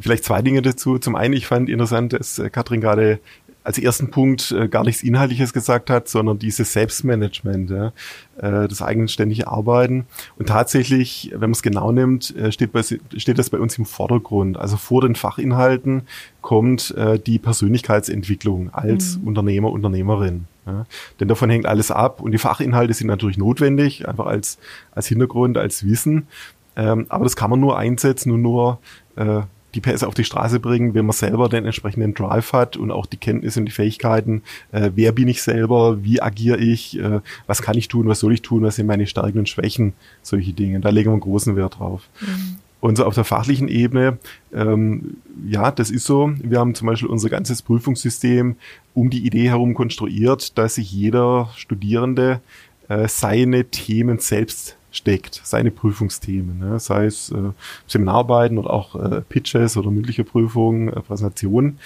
vielleicht 0.00 0.24
zwei 0.24 0.42
Dinge 0.42 0.62
dazu. 0.62 0.98
Zum 0.98 1.16
einen, 1.16 1.34
ich 1.34 1.46
fand 1.46 1.68
interessant, 1.68 2.12
dass 2.12 2.38
äh, 2.38 2.50
Katrin 2.50 2.80
gerade 2.80 3.20
als 3.64 3.78
ersten 3.78 4.10
Punkt 4.10 4.52
äh, 4.52 4.68
gar 4.68 4.84
nichts 4.84 5.02
Inhaltliches 5.02 5.52
gesagt 5.52 5.90
hat, 5.90 6.08
sondern 6.08 6.38
dieses 6.38 6.72
Selbstmanagement, 6.72 7.70
ja, 7.70 7.92
äh, 8.38 8.68
das 8.68 8.82
eigenständige 8.82 9.48
Arbeiten. 9.48 10.06
Und 10.36 10.48
tatsächlich, 10.48 11.30
wenn 11.32 11.40
man 11.40 11.52
es 11.52 11.62
genau 11.62 11.92
nimmt, 11.92 12.34
äh, 12.36 12.50
steht, 12.50 12.72
bei, 12.72 12.82
steht 12.82 13.38
das 13.38 13.50
bei 13.50 13.58
uns 13.58 13.78
im 13.78 13.84
Vordergrund. 13.84 14.56
Also 14.56 14.76
vor 14.76 15.02
den 15.02 15.14
Fachinhalten 15.14 16.02
kommt 16.40 16.92
äh, 16.96 17.18
die 17.18 17.38
Persönlichkeitsentwicklung 17.38 18.70
als 18.72 19.18
mhm. 19.18 19.28
Unternehmer, 19.28 19.70
Unternehmerin. 19.70 20.46
Ja. 20.66 20.86
Denn 21.20 21.28
davon 21.28 21.50
hängt 21.50 21.66
alles 21.66 21.90
ab. 21.90 22.20
Und 22.20 22.32
die 22.32 22.38
Fachinhalte 22.38 22.94
sind 22.94 23.06
natürlich 23.06 23.38
notwendig, 23.38 24.08
einfach 24.08 24.26
als, 24.26 24.58
als 24.92 25.06
Hintergrund, 25.06 25.58
als 25.58 25.86
Wissen. 25.86 26.26
Ähm, 26.74 27.06
aber 27.08 27.24
das 27.24 27.36
kann 27.36 27.50
man 27.50 27.60
nur 27.60 27.78
einsetzen 27.78 28.32
und 28.32 28.42
nur 28.42 28.78
äh, 29.16 29.42
die 29.74 29.80
PS 29.80 30.04
auf 30.04 30.14
die 30.14 30.24
Straße 30.24 30.60
bringen, 30.60 30.94
wenn 30.94 31.06
man 31.06 31.12
selber 31.12 31.48
den 31.48 31.64
entsprechenden 31.64 32.14
Drive 32.14 32.52
hat 32.52 32.76
und 32.76 32.90
auch 32.90 33.06
die 33.06 33.16
Kenntnisse 33.16 33.60
und 33.60 33.66
die 33.66 33.72
Fähigkeiten, 33.72 34.42
äh, 34.72 34.90
wer 34.94 35.12
bin 35.12 35.28
ich 35.28 35.42
selber, 35.42 36.02
wie 36.04 36.20
agiere 36.20 36.58
ich, 36.58 36.98
äh, 36.98 37.20
was 37.46 37.62
kann 37.62 37.78
ich 37.78 37.88
tun, 37.88 38.08
was 38.08 38.20
soll 38.20 38.34
ich 38.34 38.42
tun, 38.42 38.62
was 38.62 38.76
sind 38.76 38.86
meine 38.86 39.06
Stärken 39.06 39.38
und 39.38 39.48
Schwächen, 39.48 39.94
solche 40.22 40.52
Dinge. 40.52 40.80
Da 40.80 40.90
legen 40.90 41.08
wir 41.10 41.12
einen 41.12 41.20
großen 41.20 41.56
Wert 41.56 41.78
drauf. 41.78 42.08
Mhm. 42.20 42.56
Und 42.80 42.96
so 42.96 43.04
auf 43.04 43.14
der 43.14 43.24
fachlichen 43.24 43.68
Ebene, 43.68 44.18
ähm, 44.52 45.18
ja, 45.46 45.70
das 45.70 45.88
ist 45.88 46.04
so. 46.04 46.32
Wir 46.42 46.58
haben 46.58 46.74
zum 46.74 46.88
Beispiel 46.88 47.08
unser 47.08 47.28
ganzes 47.28 47.62
Prüfungssystem 47.62 48.56
um 48.92 49.08
die 49.08 49.24
Idee 49.24 49.50
herum 49.50 49.74
konstruiert, 49.74 50.58
dass 50.58 50.74
sich 50.74 50.90
jeder 50.90 51.48
Studierende 51.54 52.40
äh, 52.88 53.06
seine 53.06 53.66
Themen 53.66 54.18
selbst 54.18 54.76
steckt, 54.92 55.40
seine 55.42 55.70
Prüfungsthemen, 55.70 56.58
ne? 56.58 56.78
sei 56.78 57.06
es 57.06 57.30
äh, 57.30 57.52
Seminararbeiten 57.86 58.58
oder 58.58 58.70
auch 58.70 58.94
äh, 58.94 59.22
Pitches 59.22 59.76
oder 59.76 59.90
mündliche 59.90 60.24
Prüfungen, 60.24 60.88
äh, 60.88 61.00
Präsentationen. 61.00 61.78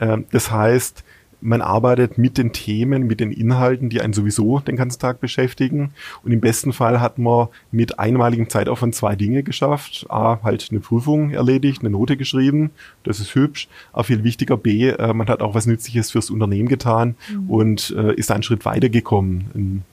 Ähm, 0.00 0.24
das 0.32 0.50
heißt, 0.50 1.04
man 1.40 1.60
arbeitet 1.60 2.18
mit 2.18 2.38
den 2.38 2.52
Themen, 2.52 3.06
mit 3.06 3.20
den 3.20 3.30
Inhalten, 3.30 3.90
die 3.90 4.00
einen 4.00 4.14
sowieso 4.14 4.60
den 4.60 4.76
ganzen 4.76 4.98
Tag 4.98 5.20
beschäftigen. 5.20 5.92
Und 6.24 6.32
im 6.32 6.40
besten 6.40 6.72
Fall 6.72 7.00
hat 7.00 7.18
man 7.18 7.48
mit 7.70 7.98
einmaligem 7.98 8.48
Zeitaufwand 8.48 8.94
zwei 8.94 9.16
Dinge 9.16 9.42
geschafft. 9.42 10.06
A, 10.08 10.40
halt 10.42 10.68
eine 10.70 10.80
Prüfung 10.80 11.30
erledigt, 11.30 11.82
eine 11.82 11.90
Note 11.90 12.16
geschrieben. 12.16 12.70
Das 13.04 13.20
ist 13.20 13.34
hübsch. 13.34 13.68
Aber 13.92 14.04
viel 14.04 14.24
wichtiger 14.24 14.56
B, 14.56 14.88
äh, 14.88 15.12
man 15.12 15.28
hat 15.28 15.42
auch 15.42 15.54
was 15.54 15.66
Nützliches 15.66 16.10
fürs 16.10 16.30
Unternehmen 16.30 16.68
getan 16.68 17.16
mhm. 17.30 17.50
und 17.50 17.94
äh, 17.96 18.14
ist 18.14 18.30
einen 18.30 18.42
Schritt 18.42 18.64
weitergekommen 18.64 19.84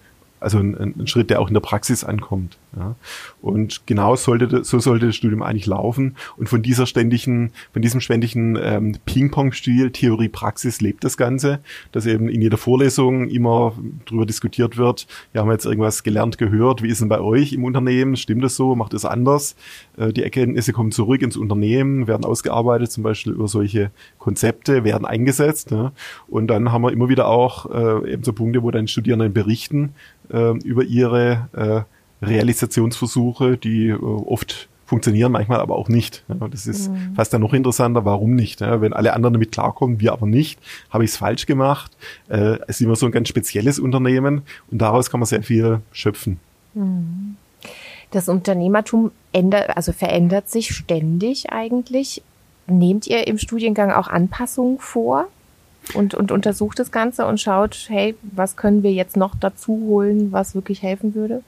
also 0.44 0.60
ein, 0.60 0.96
ein, 0.98 1.08
Schritt, 1.08 1.30
der 1.30 1.42
auch 1.42 1.48
in 1.48 1.54
der 1.54 1.62
Praxis 1.62 2.04
ankommt. 2.04 2.58
Ja. 2.78 2.96
Und 3.42 3.84
genau 3.86 4.16
sollte 4.16 4.64
so 4.64 4.80
sollte 4.80 5.08
das 5.08 5.16
Studium 5.16 5.42
eigentlich 5.42 5.66
laufen. 5.66 6.16
Und 6.38 6.50
von 6.50 6.62
dieser 6.62 6.86
ständigen, 6.86 7.52
von 7.72 7.82
diesem 7.82 8.02
ständigen 8.02 8.58
ähm, 8.62 8.98
Ping-Pong-Stil 9.06 9.92
Theorie 9.92 10.30
Praxis 10.30 10.82
lebt 10.82 11.04
das 11.04 11.18
Ganze, 11.18 11.60
dass 11.92 12.06
eben 12.06 12.30
in 12.30 12.42
jeder 12.42 12.58
Vorlesung 12.58 13.30
immer 13.30 13.74
drüber 14.06 14.26
diskutiert 14.26 14.78
wird. 14.78 15.08
Ja, 15.34 15.42
haben 15.42 15.48
wir 15.48 15.54
jetzt 15.54 15.66
irgendwas 15.66 16.04
gelernt, 16.04 16.38
gehört? 16.38 16.84
Wie 16.84 16.90
ist 16.90 17.02
denn 17.02 17.10
bei 17.10 17.22
euch 17.22 17.54
im 17.54 17.64
Unternehmen? 17.64 18.16
Stimmt 18.16 18.44
das 18.44 18.56
so? 18.56 18.76
Macht 18.76 18.94
es 18.94 19.06
anders? 19.06 19.56
Äh, 19.98 20.12
die 20.12 20.24
Erkenntnisse 20.24 20.74
kommen 20.74 20.92
zurück 20.92 21.22
ins 21.22 21.38
Unternehmen, 21.38 22.08
werden 22.08 22.26
ausgearbeitet, 22.26 22.92
zum 22.92 23.04
Beispiel 23.04 23.34
über 23.34 23.48
solche 23.48 23.92
Konzepte, 24.20 24.84
werden 24.84 25.06
eingesetzt. 25.06 25.72
Ja. 25.72 25.94
Und 26.28 26.48
dann 26.48 26.72
haben 26.72 26.82
wir 26.82 26.92
immer 26.92 27.10
wieder 27.10 27.28
auch 27.28 27.70
äh, 27.72 28.12
eben 28.12 28.24
so 28.24 28.34
Punkte, 28.34 28.64
wo 28.64 28.72
dann 28.72 28.88
Studierenden 28.88 29.34
berichten, 29.34 29.94
äh, 30.34 30.58
über 30.64 30.84
ihre 30.84 31.50
äh, 31.54 32.26
Realisationsversuche, 32.26 33.58
die 33.58 33.90
äh, 33.90 33.96
oft 33.96 34.68
funktionieren, 34.86 35.32
manchmal 35.32 35.60
aber 35.60 35.76
auch 35.76 35.90
nicht. 35.90 36.24
Ja, 36.28 36.48
das 36.48 36.68
ist 36.68 36.92
mhm. 36.92 37.16
fast 37.16 37.34
dann 37.34 37.42
noch 37.42 37.54
interessanter, 37.54 38.06
warum 38.06 38.36
nicht? 38.36 38.62
Ja, 38.62 38.82
wenn 38.82 38.94
alle 38.94 39.14
anderen 39.14 39.34
damit 39.34 39.52
klarkommen, 39.52 40.00
wir 40.00 40.12
aber 40.12 40.28
nicht, 40.28 40.60
habe 40.90 41.04
ich 41.04 41.12
es 41.12 41.18
falsch 41.18 41.46
gemacht. 41.46 41.92
Äh, 42.30 42.58
es 42.68 42.76
ist 42.76 42.82
immer 42.82 42.96
so 42.96 43.06
ein 43.06 43.12
ganz 43.12 43.30
spezielles 43.30 43.80
Unternehmen 43.80 44.44
und 44.70 44.82
daraus 44.82 45.10
kann 45.10 45.20
man 45.20 45.28
sehr 45.28 45.44
viel 45.44 45.80
schöpfen. 45.92 46.40
Mhm. 46.74 47.38
Das 48.12 48.30
Unternehmertum 48.30 49.12
ändert, 49.32 49.76
also 49.76 49.92
verändert 49.92 50.48
sich 50.48 50.76
ständig 50.76 51.52
eigentlich. 51.52 52.22
Nehmt 52.68 53.08
ihr 53.08 53.26
im 53.28 53.40
Studiengang 53.40 53.92
auch 53.92 54.08
Anpassungen 54.08 54.78
vor? 54.78 55.28
Und, 55.94 56.14
und 56.14 56.32
untersucht 56.32 56.80
das 56.80 56.92
Ganze 56.92 57.26
und 57.26 57.40
schaut, 57.40 57.86
hey, 57.90 58.16
was 58.22 58.56
können 58.56 58.84
wir 58.84 58.92
jetzt 58.92 59.18
noch 59.18 59.36
dazu 59.36 59.74
holen, 59.74 60.32
was 60.32 60.56
wirklich 60.56 60.82
helfen 60.82 61.16
würde? 61.16 61.42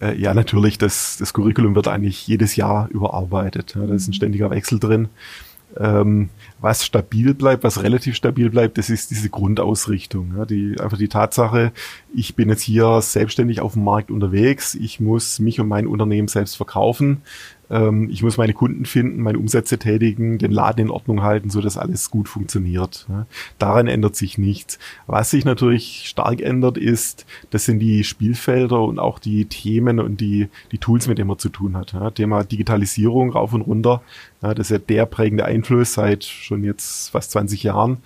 Äh, 0.00 0.18
ja, 0.18 0.34
natürlich, 0.34 0.78
das, 0.78 1.16
das 1.18 1.32
Curriculum 1.32 1.74
wird 1.74 1.88
eigentlich 1.88 2.26
jedes 2.26 2.56
Jahr 2.56 2.88
überarbeitet. 2.90 3.74
Ja, 3.74 3.86
da 3.86 3.94
ist 3.94 4.08
ein 4.08 4.10
mhm. 4.10 4.14
ständiger 4.14 4.50
Wechsel 4.50 4.78
drin. 4.78 5.08
Ähm, 5.78 6.30
was 6.60 6.86
stabil 6.86 7.34
bleibt, 7.34 7.62
was 7.62 7.82
relativ 7.82 8.14
stabil 8.14 8.48
bleibt, 8.48 8.78
das 8.78 8.88
ist 8.88 9.10
diese 9.10 9.28
Grundausrichtung. 9.28 10.34
Ja, 10.36 10.44
die, 10.46 10.80
einfach 10.80 10.96
die 10.96 11.08
Tatsache, 11.08 11.72
ich 12.14 12.34
bin 12.34 12.48
jetzt 12.48 12.62
hier 12.62 13.00
selbstständig 13.02 13.60
auf 13.60 13.74
dem 13.74 13.84
Markt 13.84 14.10
unterwegs, 14.10 14.74
ich 14.74 15.00
muss 15.00 15.38
mich 15.38 15.60
und 15.60 15.68
mein 15.68 15.86
Unternehmen 15.86 16.28
selbst 16.28 16.56
verkaufen. 16.56 17.22
Ähm, 17.70 18.08
ich 18.10 18.22
muss 18.22 18.36
meine 18.36 18.52
Kunden 18.52 18.84
finden, 18.84 19.22
meine 19.22 19.38
Umsätze 19.38 19.78
tätigen, 19.78 20.38
den 20.38 20.50
Laden 20.50 20.86
in 20.86 20.90
Ordnung 20.90 21.22
halten, 21.22 21.50
so 21.50 21.60
dass 21.60 21.78
alles 21.78 22.10
gut 22.10 22.28
funktioniert. 22.28 23.06
Daran 23.58 23.86
ändert 23.86 24.16
sich 24.16 24.38
nichts. 24.38 24.78
Was 25.06 25.30
sich 25.30 25.44
natürlich 25.44 26.04
stark 26.06 26.40
ändert, 26.40 26.78
ist, 26.78 27.26
das 27.50 27.64
sind 27.64 27.78
die 27.78 28.04
Spielfelder 28.04 28.80
und 28.82 28.98
auch 28.98 29.18
die 29.18 29.46
Themen 29.46 30.00
und 30.00 30.20
die, 30.20 30.48
die 30.72 30.78
Tools, 30.78 31.08
mit 31.08 31.18
denen 31.18 31.28
man 31.28 31.38
zu 31.38 31.48
tun 31.48 31.76
hat. 31.76 31.94
Thema 32.14 32.44
Digitalisierung 32.44 33.30
rauf 33.30 33.52
und 33.52 33.62
runter. 33.62 34.02
Das 34.40 34.58
ist 34.58 34.70
ja 34.70 34.78
der 34.78 35.06
prägende 35.06 35.44
Einfluss 35.44 35.94
seit 35.94 36.24
schon 36.24 36.62
jetzt 36.62 37.10
fast 37.10 37.32
20 37.32 37.62
Jahren. 37.62 37.98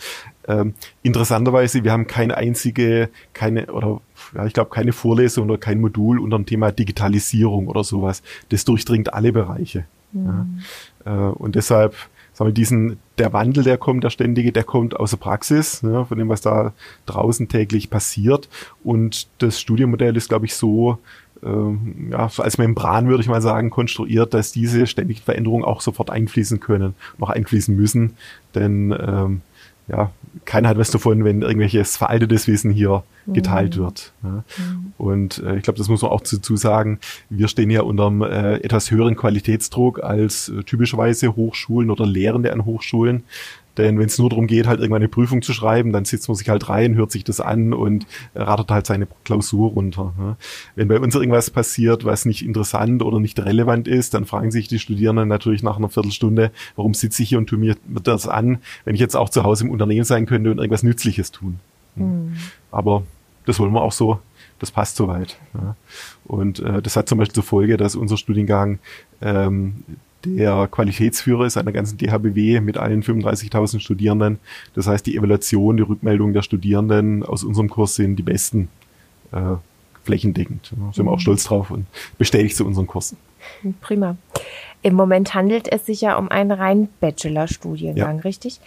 Ähm, 0.50 0.74
interessanterweise, 1.02 1.84
wir 1.84 1.92
haben 1.92 2.06
keine 2.06 2.36
einzige, 2.36 3.08
keine, 3.32 3.66
oder 3.66 4.00
ja, 4.34 4.46
ich 4.46 4.52
glaube, 4.52 4.70
keine 4.70 4.92
Vorlesung 4.92 5.48
oder 5.48 5.58
kein 5.58 5.80
Modul 5.80 6.18
unter 6.18 6.36
dem 6.36 6.46
Thema 6.46 6.72
Digitalisierung 6.72 7.68
oder 7.68 7.84
sowas. 7.84 8.22
Das 8.48 8.64
durchdringt 8.64 9.14
alle 9.14 9.32
Bereiche. 9.32 9.84
Mhm. 10.12 10.62
Ja. 11.06 11.28
Äh, 11.28 11.32
und 11.32 11.54
deshalb, 11.54 11.94
sagen 12.32 12.50
wir, 12.50 12.54
diesen, 12.54 12.98
der 13.18 13.32
Wandel, 13.32 13.62
der 13.62 13.78
kommt, 13.78 14.02
der 14.02 14.10
ständige, 14.10 14.50
der 14.50 14.64
kommt 14.64 14.98
aus 14.98 15.10
der 15.10 15.18
Praxis, 15.18 15.82
ja, 15.82 16.04
von 16.04 16.18
dem, 16.18 16.28
was 16.28 16.40
da 16.40 16.72
draußen 17.06 17.48
täglich 17.48 17.88
passiert. 17.88 18.48
Und 18.82 19.28
das 19.38 19.60
Studienmodell 19.60 20.16
ist, 20.16 20.28
glaube 20.28 20.46
ich, 20.46 20.54
so, 20.54 20.98
ähm, 21.44 22.08
ja, 22.10 22.28
als 22.38 22.58
Membran 22.58 23.08
würde 23.08 23.22
ich 23.22 23.28
mal 23.28 23.40
sagen, 23.40 23.70
konstruiert, 23.70 24.34
dass 24.34 24.52
diese 24.52 24.86
ständigen 24.86 25.22
Veränderungen 25.22 25.64
auch 25.64 25.80
sofort 25.80 26.10
einfließen 26.10 26.60
können, 26.60 26.94
noch 27.18 27.30
einfließen 27.30 27.74
müssen. 27.74 28.16
Denn 28.54 28.92
ähm, 28.98 29.42
ja, 29.90 30.10
keiner 30.44 30.68
hat 30.68 30.78
was 30.78 30.90
davon, 30.90 31.24
wenn 31.24 31.42
irgendwelches 31.42 31.96
veraltetes 31.96 32.46
Wissen 32.46 32.70
hier 32.70 33.02
geteilt 33.26 33.76
mhm. 33.76 33.80
wird. 33.80 34.12
Ja. 34.22 34.28
Mhm. 34.28 34.92
Und 34.98 35.38
äh, 35.38 35.56
ich 35.56 35.62
glaube, 35.62 35.78
das 35.78 35.88
muss 35.88 36.02
man 36.02 36.10
auch 36.10 36.20
dazu 36.20 36.56
sagen. 36.56 36.98
Wir 37.28 37.48
stehen 37.48 37.70
ja 37.70 37.82
unter 37.82 38.06
einem 38.06 38.22
äh, 38.22 38.56
etwas 38.56 38.90
höheren 38.90 39.16
Qualitätsdruck 39.16 40.02
als 40.02 40.48
äh, 40.48 40.62
typischerweise 40.62 41.36
Hochschulen 41.36 41.90
oder 41.90 42.06
Lehrende 42.06 42.52
an 42.52 42.64
Hochschulen. 42.64 43.24
Denn 43.80 43.98
wenn 43.98 44.06
es 44.06 44.18
nur 44.18 44.28
darum 44.28 44.46
geht, 44.46 44.66
halt 44.66 44.80
irgendwann 44.80 45.02
eine 45.02 45.08
Prüfung 45.08 45.42
zu 45.42 45.52
schreiben, 45.52 45.92
dann 45.92 46.04
sitzt 46.04 46.28
man 46.28 46.34
sich 46.34 46.48
halt 46.48 46.68
rein, 46.68 46.94
hört 46.94 47.10
sich 47.10 47.24
das 47.24 47.40
an 47.40 47.72
und 47.72 48.06
rattert 48.34 48.70
halt 48.70 48.86
seine 48.86 49.08
Klausur 49.24 49.70
runter. 49.70 50.12
Ne? 50.18 50.36
Wenn 50.74 50.88
bei 50.88 51.00
uns 51.00 51.14
irgendwas 51.14 51.50
passiert, 51.50 52.04
was 52.04 52.24
nicht 52.24 52.44
interessant 52.44 53.02
oder 53.02 53.20
nicht 53.20 53.38
relevant 53.38 53.88
ist, 53.88 54.14
dann 54.14 54.26
fragen 54.26 54.50
sich 54.50 54.68
die 54.68 54.78
Studierenden 54.78 55.28
natürlich 55.28 55.62
nach 55.62 55.78
einer 55.78 55.88
Viertelstunde, 55.88 56.50
warum 56.76 56.94
sitze 56.94 57.22
ich 57.22 57.30
hier 57.30 57.38
und 57.38 57.46
tue 57.46 57.58
mir 57.58 57.76
das 58.02 58.28
an, 58.28 58.58
wenn 58.84 58.94
ich 58.94 59.00
jetzt 59.00 59.16
auch 59.16 59.30
zu 59.30 59.44
Hause 59.44 59.64
im 59.64 59.70
Unternehmen 59.70 60.04
sein 60.04 60.26
könnte 60.26 60.50
und 60.50 60.58
irgendwas 60.58 60.82
Nützliches 60.82 61.32
tun. 61.32 61.58
Mhm. 61.96 62.36
Aber 62.70 63.04
das 63.46 63.58
wollen 63.58 63.72
wir 63.72 63.82
auch 63.82 63.92
so 63.92 64.20
das 64.60 64.70
passt 64.70 64.96
soweit. 64.96 65.38
Ja. 65.54 65.74
Und 66.24 66.60
äh, 66.60 66.80
das 66.80 66.94
hat 66.94 67.08
zum 67.08 67.18
Beispiel 67.18 67.34
zur 67.34 67.42
Folge, 67.42 67.76
dass 67.76 67.96
unser 67.96 68.16
Studiengang 68.16 68.78
ähm, 69.20 69.82
der 70.24 70.68
Qualitätsführer 70.70 71.46
ist 71.46 71.56
einer 71.56 71.72
ganzen 71.72 71.98
DHBW 71.98 72.60
mit 72.60 72.76
allen 72.76 73.02
35.000 73.02 73.80
Studierenden. 73.80 74.38
Das 74.74 74.86
heißt, 74.86 75.06
die 75.06 75.16
Evaluation, 75.16 75.76
die 75.76 75.82
Rückmeldung 75.82 76.32
der 76.32 76.42
Studierenden 76.42 77.22
aus 77.22 77.44
unserem 77.44 77.68
Kurs 77.70 77.94
sind 77.94 78.16
die 78.16 78.22
besten 78.22 78.68
äh, 79.32 79.56
flächendeckend. 80.04 80.72
Da 80.76 80.92
sind 80.92 81.04
wir 81.06 81.12
auch 81.12 81.20
stolz 81.20 81.44
drauf 81.44 81.70
und 81.70 81.86
bestätigt 82.18 82.56
zu 82.56 82.66
unseren 82.66 82.86
Kursen. 82.86 83.16
Prima. 83.80 84.16
Im 84.82 84.94
Moment 84.94 85.34
handelt 85.34 85.70
es 85.70 85.86
sich 85.86 86.00
ja 86.00 86.16
um 86.16 86.30
einen 86.30 86.52
rein 86.52 86.88
Bachelor-Studiengang, 87.00 88.16
ja. 88.16 88.22
richtig? 88.22 88.60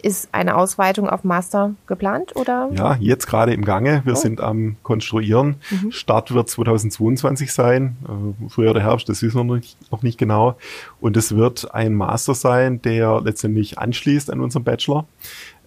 Ist 0.00 0.28
eine 0.32 0.56
Ausweitung 0.56 1.10
auf 1.10 1.24
Master 1.24 1.74
geplant 1.88 2.36
oder? 2.36 2.70
Ja, 2.72 2.96
jetzt 3.00 3.26
gerade 3.26 3.52
im 3.52 3.64
Gange. 3.64 4.02
Wir 4.04 4.12
oh. 4.12 4.16
sind 4.16 4.40
am 4.40 4.76
Konstruieren. 4.84 5.56
Mhm. 5.70 5.90
Start 5.90 6.32
wird 6.32 6.48
2022 6.48 7.52
sein, 7.52 7.96
äh, 8.04 8.48
Frühjahr 8.48 8.70
oder 8.70 8.82
Herbst, 8.82 9.08
das 9.08 9.22
wissen 9.22 9.36
wir 9.36 9.44
noch 9.44 9.56
nicht, 9.56 9.76
noch 9.90 10.02
nicht 10.02 10.16
genau. 10.16 10.56
Und 11.00 11.16
es 11.16 11.36
wird 11.36 11.74
ein 11.74 11.94
Master 11.94 12.34
sein, 12.34 12.82
der 12.82 13.20
letztendlich 13.20 13.78
anschließt 13.78 14.30
an 14.32 14.40
unseren 14.40 14.64
Bachelor. 14.64 15.06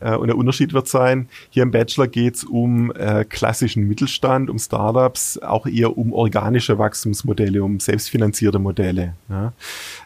Äh, 0.01 0.15
und 0.15 0.27
der 0.27 0.37
Unterschied 0.37 0.73
wird 0.73 0.87
sein, 0.87 1.29
hier 1.49 1.63
im 1.63 1.71
Bachelor 1.71 2.07
geht's 2.07 2.43
um 2.43 2.91
äh, 2.91 3.23
klassischen 3.23 3.87
Mittelstand, 3.87 4.49
um 4.49 4.59
Startups, 4.59 5.37
auch 5.37 5.65
eher 5.65 5.97
um 5.97 6.11
organische 6.11 6.77
Wachstumsmodelle, 6.77 7.63
um 7.63 7.79
selbstfinanzierte 7.79 8.59
Modelle. 8.59 9.15
Ja. 9.29 9.53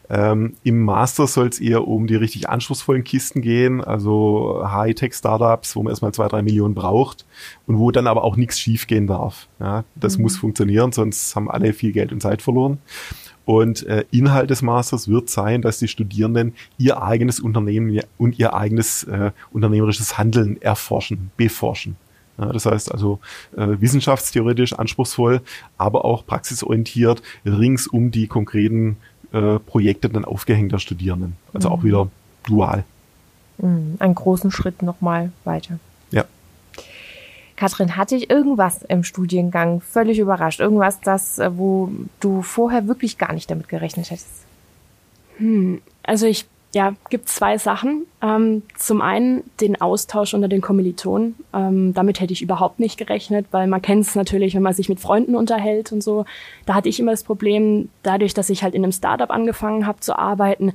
Ähm, 0.08 0.54
Im 0.64 0.84
Master 0.84 1.26
soll 1.26 1.48
es 1.48 1.60
eher 1.60 1.88
um 1.88 2.06
die 2.06 2.16
richtig 2.16 2.48
anspruchsvollen 2.48 3.04
Kisten 3.04 3.42
gehen, 3.42 3.84
also 3.84 4.62
Hightech-Startups, 4.64 5.76
wo 5.76 5.82
man 5.82 5.92
erstmal 5.92 6.14
zwei, 6.14 6.28
drei 6.28 6.44
Millionen 6.44 6.76
braucht 6.76 7.26
und 7.66 7.80
wo 7.80 7.90
dann 7.90 8.06
aber 8.06 8.24
auch 8.24 8.36
nichts 8.36 8.60
schiefgehen 8.60 9.08
darf. 9.08 9.48
Ja. 9.60 9.84
Das 9.96 10.18
mhm. 10.18 10.24
muss 10.24 10.38
funktionieren, 10.38 10.92
sonst 10.92 11.36
haben 11.36 11.50
alle 11.50 11.74
viel 11.74 11.92
Geld 11.92 12.12
und 12.12 12.22
Zeit 12.22 12.44
verloren. 12.44 12.78
Und 13.46 13.86
äh, 13.86 14.06
Inhalt 14.12 14.50
des 14.50 14.62
Masters 14.62 15.08
wird 15.08 15.30
sein, 15.30 15.62
dass 15.62 15.78
die 15.78 15.88
Studierenden 15.88 16.56
ihr 16.78 17.02
eigenes 17.02 17.40
Unternehmen 17.40 18.02
und 18.18 18.40
ihr 18.40 18.56
eigenes 18.56 19.04
äh, 19.04 19.32
unternehmerisches 19.52 20.18
Handeln 20.18 20.62
erforschen, 20.62 21.32
beforschen. 21.38 21.96
Ja, 22.38 22.52
das 22.52 22.66
heißt 22.66 22.92
also 22.92 23.20
äh, 23.56 23.68
wissenschaftstheoretisch 23.80 24.74
anspruchsvoll, 24.74 25.42
aber 25.78 26.04
auch 26.04 26.26
praxisorientiert 26.26 27.22
rings 27.46 27.88
um 27.88 28.12
die 28.12 28.28
konkreten 28.28 28.98
äh, 29.32 29.60
Projekte 29.60 30.10
dann 30.10 30.26
aufgehängter 30.26 30.80
Studierenden. 30.80 31.38
Also 31.54 31.70
mhm. 31.70 31.76
auch 31.76 31.84
wieder 31.84 32.08
dual. 32.44 32.84
Mhm. 33.58 33.96
Einen 34.00 34.16
großen 34.16 34.52
Schritt 34.52 34.82
nochmal 34.82 35.32
weiter. 35.44 35.80
Katrin, 37.56 37.96
hatte 37.96 38.16
ich 38.16 38.30
irgendwas 38.30 38.84
im 38.84 39.04
Studiengang 39.04 39.82
völlig 39.82 40.20
überrascht? 40.20 40.60
Irgendwas, 40.60 41.00
das, 41.02 41.40
äh, 41.40 41.58
wo 41.58 41.90
du 42.20 42.42
vorher 42.42 42.88
wirklich 42.88 43.18
gar 43.18 43.34
nicht 43.34 43.50
damit 43.50 43.70
gerechnet 43.70 44.12
hättest? 44.12 44.46
Hm, 45.38 45.82
also 46.04 46.26
ich, 46.26 46.46
ja, 46.74 46.94
gibt 47.10 47.30
zwei 47.30 47.58
Sachen. 47.58 48.06
Ähm, 48.22 48.64
zum 48.78 49.02
einen 49.02 49.44
den 49.62 49.80
Austausch 49.80 50.34
unter 50.34 50.50
den 50.50 50.60
Kommilitonen. 50.60 51.36
Ähm, 51.54 51.94
damit 51.94 52.20
hätte 52.20 52.34
ich 52.34 52.42
überhaupt 52.42 52.80
nicht 52.80 52.98
gerechnet, 52.98 53.46
weil 53.52 53.68
man 53.68 53.82
kennt 53.82 54.06
es 54.06 54.16
natürlich, 54.16 54.56
wenn 54.56 54.62
man 54.62 54.74
sich 54.74 54.90
mit 54.90 55.00
Freunden 55.00 55.36
unterhält 55.36 55.94
und 55.94 56.04
so. 56.04 56.26
Da 56.66 56.74
hatte 56.74 56.90
ich 56.90 57.00
immer 57.00 57.12
das 57.12 57.24
Problem, 57.24 57.90
dadurch, 58.04 58.34
dass 58.34 58.50
ich 58.50 58.64
halt 58.64 58.76
in 58.76 58.84
einem 58.84 58.92
Startup 58.92 59.32
angefangen 59.32 59.88
habe 59.88 60.02
zu 60.02 60.20
arbeiten, 60.20 60.74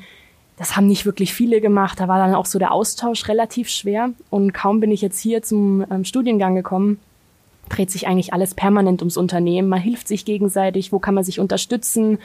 das 0.61 0.77
haben 0.77 0.89
nicht 0.89 1.07
wirklich 1.07 1.33
viele 1.33 1.63
gemacht. 1.63 1.99
Da 2.01 2.07
war 2.07 2.19
dann 2.19 2.35
auch 2.35 2.45
so 2.45 2.59
der 2.59 2.73
Austausch 2.73 3.27
relativ 3.29 3.71
schwer. 3.71 4.11
Und 4.29 4.53
kaum 4.53 4.79
bin 4.79 4.91
ich 4.91 5.01
jetzt 5.01 5.19
hier 5.19 5.43
zum 5.43 5.87
ähm, 5.91 6.05
Studiengang 6.05 6.55
gekommen, 6.55 7.01
dreht 7.71 7.91
sich 7.91 8.07
eigentlich 8.07 8.35
alles 8.35 8.53
permanent 8.53 9.01
ums 9.01 9.17
Unternehmen. 9.17 9.71
Man 9.71 9.81
hilft 9.81 10.07
sich 10.07 10.27
gegenseitig, 10.27 10.93
wo 10.93 10.99
kann 10.99 11.15
man 11.15 11.25
sich 11.25 11.41
unterstützen. 11.41 12.19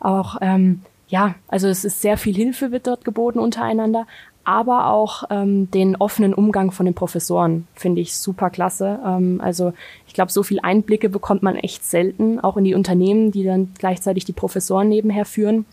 Auch, 0.00 0.38
ähm, 0.40 0.80
ja, 1.08 1.34
also 1.48 1.68
es 1.68 1.84
ist 1.84 2.00
sehr 2.00 2.16
viel 2.16 2.34
Hilfe 2.34 2.72
wird 2.72 2.86
dort 2.86 3.04
geboten 3.04 3.38
untereinander, 3.38 4.06
aber 4.44 4.86
auch 4.86 5.24
ähm, 5.28 5.70
den 5.70 5.96
offenen 5.96 6.32
Umgang 6.32 6.70
von 6.70 6.86
den 6.86 6.94
Professoren 6.94 7.68
finde 7.74 8.00
ich 8.00 8.16
super 8.16 8.48
klasse. 8.48 9.00
Ähm, 9.04 9.42
also 9.44 9.74
ich 10.06 10.14
glaube, 10.14 10.32
so 10.32 10.42
viel 10.42 10.60
Einblicke 10.60 11.10
bekommt 11.10 11.42
man 11.42 11.56
echt 11.56 11.84
selten, 11.84 12.40
auch 12.40 12.56
in 12.56 12.64
die 12.64 12.74
Unternehmen, 12.74 13.32
die 13.32 13.44
dann 13.44 13.74
gleichzeitig 13.78 14.24
die 14.24 14.32
Professoren 14.32 14.88
nebenher 14.88 15.26
führen 15.26 15.66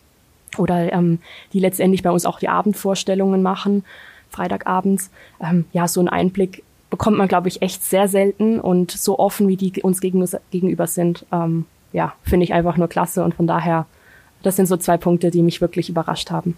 oder 0.59 0.91
ähm, 0.91 1.19
die 1.53 1.59
letztendlich 1.59 2.03
bei 2.03 2.11
uns 2.11 2.25
auch 2.25 2.39
die 2.39 2.49
Abendvorstellungen 2.49 3.41
machen, 3.41 3.83
Freitagabends. 4.29 5.11
Ähm, 5.41 5.65
ja, 5.73 5.87
so 5.87 5.99
einen 5.99 6.09
Einblick 6.09 6.63
bekommt 6.89 7.17
man, 7.17 7.27
glaube 7.27 7.47
ich, 7.47 7.61
echt 7.61 7.83
sehr 7.83 8.07
selten 8.07 8.59
und 8.59 8.91
so 8.91 9.17
offen, 9.17 9.47
wie 9.47 9.57
die 9.57 9.81
uns 9.81 9.99
gegenüber 9.99 10.87
sind, 10.87 11.25
ähm, 11.31 11.65
ja, 11.91 12.13
finde 12.23 12.43
ich 12.43 12.53
einfach 12.53 12.77
nur 12.77 12.87
klasse 12.87 13.23
und 13.23 13.33
von 13.33 13.47
daher, 13.47 13.85
das 14.41 14.57
sind 14.57 14.67
so 14.67 14.77
zwei 14.77 14.97
Punkte, 14.97 15.31
die 15.31 15.41
mich 15.41 15.61
wirklich 15.61 15.89
überrascht 15.89 16.29
haben. 16.31 16.57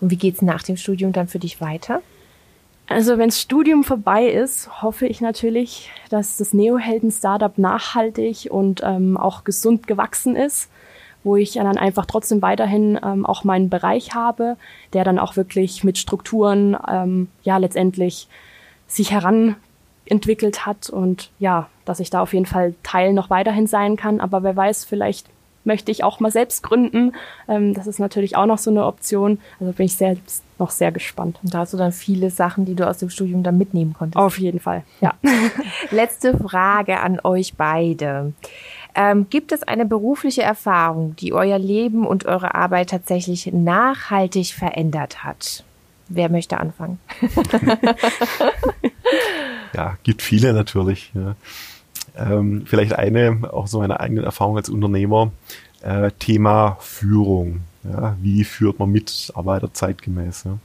Und 0.00 0.10
wie 0.10 0.16
geht's 0.16 0.42
nach 0.42 0.62
dem 0.62 0.76
Studium 0.76 1.12
dann 1.12 1.28
für 1.28 1.38
dich 1.38 1.60
weiter? 1.60 2.02
Also 2.88 3.18
wenn 3.18 3.28
das 3.28 3.40
Studium 3.40 3.84
vorbei 3.84 4.26
ist, 4.26 4.82
hoffe 4.82 5.06
ich 5.06 5.20
natürlich, 5.20 5.90
dass 6.10 6.38
das 6.38 6.54
Neohelden-Startup 6.54 7.56
nachhaltig 7.58 8.48
und 8.50 8.80
ähm, 8.82 9.16
auch 9.16 9.44
gesund 9.44 9.86
gewachsen 9.86 10.36
ist 10.36 10.70
wo 11.28 11.36
ich 11.36 11.52
dann 11.52 11.76
einfach 11.76 12.06
trotzdem 12.06 12.40
weiterhin 12.40 12.98
ähm, 13.04 13.26
auch 13.26 13.44
meinen 13.44 13.68
Bereich 13.68 14.14
habe, 14.14 14.56
der 14.94 15.04
dann 15.04 15.18
auch 15.18 15.36
wirklich 15.36 15.84
mit 15.84 15.98
Strukturen 15.98 16.74
ähm, 16.90 17.28
ja 17.42 17.58
letztendlich 17.58 18.28
sich 18.86 19.10
heranentwickelt 19.12 20.64
hat 20.64 20.88
und 20.88 21.28
ja, 21.38 21.68
dass 21.84 22.00
ich 22.00 22.08
da 22.08 22.22
auf 22.22 22.32
jeden 22.32 22.46
Fall 22.46 22.74
Teil 22.82 23.12
noch 23.12 23.28
weiterhin 23.28 23.66
sein 23.66 23.96
kann. 23.96 24.22
Aber 24.22 24.42
wer 24.42 24.56
weiß, 24.56 24.86
vielleicht 24.86 25.26
möchte 25.64 25.92
ich 25.92 26.02
auch 26.02 26.18
mal 26.18 26.32
selbst 26.32 26.62
gründen. 26.62 27.12
Ähm, 27.46 27.74
das 27.74 27.86
ist 27.86 27.98
natürlich 27.98 28.34
auch 28.34 28.46
noch 28.46 28.56
so 28.56 28.70
eine 28.70 28.86
Option. 28.86 29.38
Also 29.60 29.74
bin 29.74 29.84
ich 29.84 29.96
selbst 29.96 30.42
noch 30.58 30.70
sehr 30.70 30.92
gespannt. 30.92 31.38
Und 31.42 31.52
da 31.52 31.58
hast 31.58 31.74
du 31.74 31.76
dann 31.76 31.92
viele 31.92 32.30
Sachen, 32.30 32.64
die 32.64 32.74
du 32.74 32.88
aus 32.88 32.96
dem 32.96 33.10
Studium 33.10 33.42
dann 33.42 33.58
mitnehmen 33.58 33.92
konntest. 33.92 34.16
Auf 34.16 34.38
jeden 34.38 34.60
Fall, 34.60 34.82
ja. 35.02 35.12
Letzte 35.90 36.38
Frage 36.38 37.00
an 37.00 37.20
euch 37.22 37.54
beide. 37.54 38.32
Ähm, 39.00 39.28
gibt 39.30 39.52
es 39.52 39.62
eine 39.62 39.86
berufliche 39.86 40.42
Erfahrung, 40.42 41.14
die 41.14 41.32
euer 41.32 41.56
Leben 41.56 42.04
und 42.04 42.26
eure 42.26 42.56
Arbeit 42.56 42.90
tatsächlich 42.90 43.46
nachhaltig 43.52 44.54
verändert 44.54 45.22
hat? 45.22 45.62
Wer 46.08 46.28
möchte 46.28 46.58
anfangen? 46.58 46.98
ja, 49.72 49.96
gibt 50.02 50.20
viele 50.20 50.52
natürlich. 50.52 51.12
Ja. 51.14 51.36
Ähm, 52.16 52.64
vielleicht 52.66 52.92
eine, 52.94 53.48
auch 53.52 53.68
so 53.68 53.78
meine 53.78 54.00
eigene 54.00 54.22
Erfahrung 54.22 54.56
als 54.56 54.68
Unternehmer, 54.68 55.30
äh, 55.82 56.10
Thema 56.18 56.76
Führung. 56.80 57.60
Ja, 57.84 58.16
wie 58.20 58.42
führt 58.42 58.80
man 58.80 58.90
Mitarbeiter 58.90 59.72
zeitgemäß? 59.72 60.42
Ja? 60.44 60.58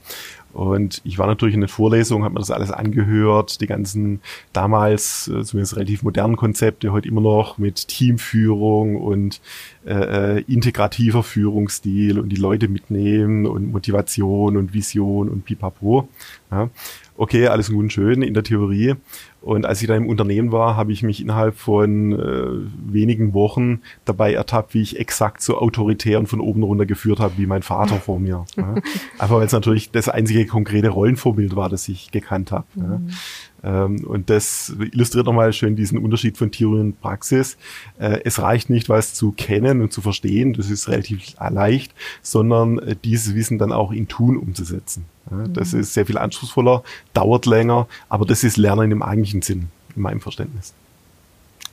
Und 0.54 1.00
ich 1.04 1.18
war 1.18 1.26
natürlich 1.26 1.54
in 1.54 1.60
den 1.60 1.68
Vorlesungen, 1.68 2.24
habe 2.24 2.34
mir 2.34 2.40
das 2.40 2.52
alles 2.52 2.70
angehört, 2.70 3.60
die 3.60 3.66
ganzen 3.66 4.20
damals 4.52 5.26
äh, 5.26 5.42
zumindest 5.42 5.74
relativ 5.74 6.04
modernen 6.04 6.36
Konzepte, 6.36 6.92
heute 6.92 7.08
immer 7.08 7.20
noch 7.20 7.58
mit 7.58 7.88
Teamführung 7.88 8.96
und 8.96 9.40
äh, 9.84 10.38
äh, 10.38 10.44
integrativer 10.46 11.24
Führungsstil 11.24 12.20
und 12.20 12.28
die 12.28 12.36
Leute 12.36 12.68
mitnehmen 12.68 13.46
und 13.46 13.72
Motivation 13.72 14.56
und 14.56 14.72
Vision 14.72 15.28
und 15.28 15.44
pipapo. 15.44 16.08
Ja. 16.52 16.70
Okay, 17.16 17.46
alles 17.48 17.70
gut 17.70 17.80
und 17.80 17.92
schön 17.92 18.22
in 18.22 18.34
der 18.34 18.42
Theorie. 18.42 18.94
Und 19.40 19.66
als 19.66 19.82
ich 19.82 19.88
da 19.88 19.94
im 19.94 20.08
Unternehmen 20.08 20.52
war, 20.52 20.74
habe 20.74 20.90
ich 20.90 21.02
mich 21.02 21.20
innerhalb 21.20 21.54
von 21.56 22.12
äh, 22.12 22.92
wenigen 22.92 23.34
Wochen 23.34 23.82
dabei 24.06 24.32
ertappt, 24.32 24.72
wie 24.72 24.80
ich 24.80 24.98
exakt 24.98 25.42
so 25.42 25.58
autoritär 25.58 26.18
und 26.18 26.28
von 26.28 26.40
oben 26.40 26.62
runter 26.62 26.86
geführt 26.86 27.20
habe, 27.20 27.34
wie 27.36 27.46
mein 27.46 27.62
Vater 27.62 27.96
vor 27.96 28.18
mir. 28.18 28.46
Ja. 28.56 28.74
Einfach 29.18 29.36
weil 29.36 29.46
es 29.46 29.52
natürlich 29.52 29.90
das 29.90 30.08
einzige 30.08 30.43
konkrete 30.46 30.88
Rollenvorbild 30.88 31.56
war, 31.56 31.68
das 31.68 31.88
ich 31.88 32.10
gekannt 32.10 32.52
habe. 32.52 32.66
Mhm. 32.74 32.82
Ja. 32.82 33.84
Ähm, 33.84 34.04
und 34.04 34.30
das 34.30 34.74
illustriert 34.78 35.26
nochmal 35.26 35.52
schön 35.52 35.76
diesen 35.76 35.98
Unterschied 35.98 36.36
von 36.36 36.50
Theorie 36.50 36.80
und 36.80 37.00
Praxis. 37.00 37.56
Äh, 37.98 38.20
es 38.24 38.40
reicht 38.40 38.70
nicht, 38.70 38.88
was 38.88 39.14
zu 39.14 39.32
kennen 39.32 39.80
und 39.80 39.92
zu 39.92 40.02
verstehen, 40.02 40.52
das 40.52 40.70
ist 40.70 40.88
relativ 40.88 41.34
leicht, 41.38 41.94
sondern 42.22 42.78
äh, 42.78 42.96
dieses 43.02 43.34
Wissen 43.34 43.58
dann 43.58 43.72
auch 43.72 43.92
in 43.92 44.08
Tun 44.08 44.36
umzusetzen. 44.36 45.06
Das 45.54 45.72
mhm. 45.72 45.80
ist 45.80 45.94
sehr 45.94 46.04
viel 46.04 46.18
anspruchsvoller, 46.18 46.82
dauert 47.14 47.46
länger, 47.46 47.88
aber 48.10 48.26
das 48.26 48.44
ist 48.44 48.58
Lernen 48.58 48.90
im 48.90 49.02
eigentlichen 49.02 49.40
Sinn, 49.40 49.68
in 49.96 50.02
meinem 50.02 50.20
Verständnis. 50.20 50.74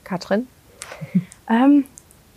Katrin? 0.03 0.47
Ähm, 1.49 1.84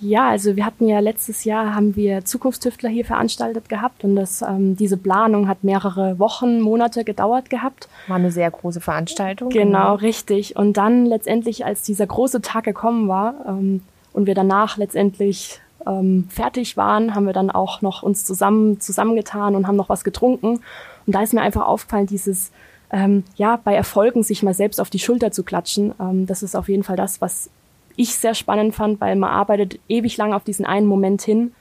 ja, 0.00 0.28
also 0.28 0.56
wir 0.56 0.66
hatten 0.66 0.88
ja 0.88 0.98
letztes 0.98 1.44
Jahr 1.44 1.74
haben 1.74 1.96
wir 1.96 2.24
Zukunftstüftler 2.24 2.90
hier 2.90 3.04
veranstaltet 3.04 3.68
gehabt 3.68 4.04
und 4.04 4.16
das, 4.16 4.42
ähm, 4.42 4.76
diese 4.76 4.96
Planung 4.96 5.48
hat 5.48 5.64
mehrere 5.64 6.18
Wochen, 6.18 6.60
Monate 6.60 7.04
gedauert 7.04 7.48
gehabt. 7.48 7.88
War 8.08 8.16
eine 8.16 8.30
sehr 8.30 8.50
große 8.50 8.80
Veranstaltung. 8.80 9.50
Genau, 9.50 9.64
genau. 9.64 9.94
richtig. 9.94 10.56
Und 10.56 10.76
dann 10.76 11.06
letztendlich, 11.06 11.64
als 11.64 11.82
dieser 11.82 12.06
große 12.06 12.42
Tag 12.42 12.64
gekommen 12.64 13.08
war 13.08 13.34
ähm, 13.46 13.82
und 14.12 14.26
wir 14.26 14.34
danach 14.34 14.76
letztendlich 14.76 15.60
ähm, 15.86 16.26
fertig 16.28 16.76
waren, 16.76 17.14
haben 17.14 17.26
wir 17.26 17.32
dann 17.32 17.50
auch 17.50 17.80
noch 17.80 18.02
uns 18.02 18.24
zusammen 18.24 18.80
zusammengetan 18.80 19.54
und 19.54 19.66
haben 19.66 19.76
noch 19.76 19.88
was 19.88 20.04
getrunken. 20.04 20.60
Und 21.06 21.14
da 21.14 21.22
ist 21.22 21.34
mir 21.34 21.42
einfach 21.42 21.66
aufgefallen, 21.66 22.06
dieses 22.06 22.50
ähm, 22.90 23.24
ja 23.36 23.58
bei 23.62 23.74
Erfolgen 23.74 24.22
sich 24.22 24.42
mal 24.42 24.54
selbst 24.54 24.80
auf 24.80 24.90
die 24.90 24.98
Schulter 24.98 25.30
zu 25.30 25.44
klatschen. 25.44 25.94
Ähm, 26.00 26.26
das 26.26 26.42
ist 26.42 26.56
auf 26.56 26.68
jeden 26.68 26.82
Fall 26.82 26.96
das, 26.96 27.20
was 27.20 27.48
ich 27.96 28.16
sehr 28.16 28.34
spannend 28.34 28.74
fand, 28.74 29.00
weil 29.00 29.16
man 29.16 29.30
arbeitet 29.30 29.78
ewig 29.88 30.16
lang 30.16 30.32
auf 30.32 30.44
diesen 30.44 30.64
einen 30.64 30.86
Moment 30.86 31.22
hin 31.22 31.52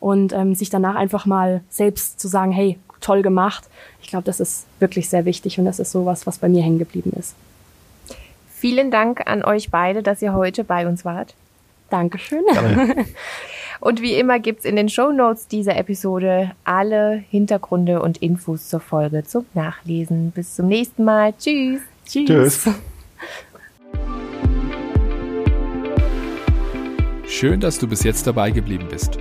und 0.00 0.32
ähm, 0.32 0.54
sich 0.54 0.70
danach 0.70 0.94
einfach 0.94 1.26
mal 1.26 1.62
selbst 1.68 2.20
zu 2.20 2.28
sagen, 2.28 2.52
hey, 2.52 2.78
toll 3.00 3.22
gemacht. 3.22 3.64
Ich 4.02 4.08
glaube, 4.08 4.24
das 4.24 4.40
ist 4.40 4.66
wirklich 4.80 5.08
sehr 5.08 5.24
wichtig 5.24 5.58
und 5.58 5.64
das 5.64 5.78
ist 5.78 5.92
sowas, 5.92 6.26
was 6.26 6.38
bei 6.38 6.48
mir 6.48 6.62
hängen 6.62 6.78
geblieben 6.78 7.12
ist. 7.18 7.34
Vielen 8.54 8.90
Dank 8.90 9.26
an 9.26 9.44
euch 9.44 9.70
beide, 9.70 10.02
dass 10.02 10.20
ihr 10.20 10.34
heute 10.34 10.64
bei 10.64 10.86
uns 10.86 11.04
wart. 11.04 11.34
Dankeschön. 11.90 12.42
und 13.80 14.02
wie 14.02 14.14
immer 14.14 14.40
gibt's 14.40 14.64
in 14.64 14.76
den 14.76 14.88
Show 14.88 15.12
Notes 15.12 15.46
dieser 15.46 15.76
Episode 15.76 16.52
alle 16.64 17.22
Hintergründe 17.30 18.02
und 18.02 18.18
Infos 18.18 18.68
zur 18.68 18.80
Folge 18.80 19.24
zum 19.24 19.46
Nachlesen. 19.54 20.32
Bis 20.32 20.56
zum 20.56 20.66
nächsten 20.66 21.04
Mal. 21.04 21.34
Tschüss. 21.38 21.80
Tschüss. 22.04 22.26
Tschüss. 22.26 22.68
Schön, 27.38 27.60
dass 27.60 27.78
du 27.78 27.86
bis 27.86 28.02
jetzt 28.02 28.26
dabei 28.26 28.50
geblieben 28.50 28.88
bist. 28.90 29.18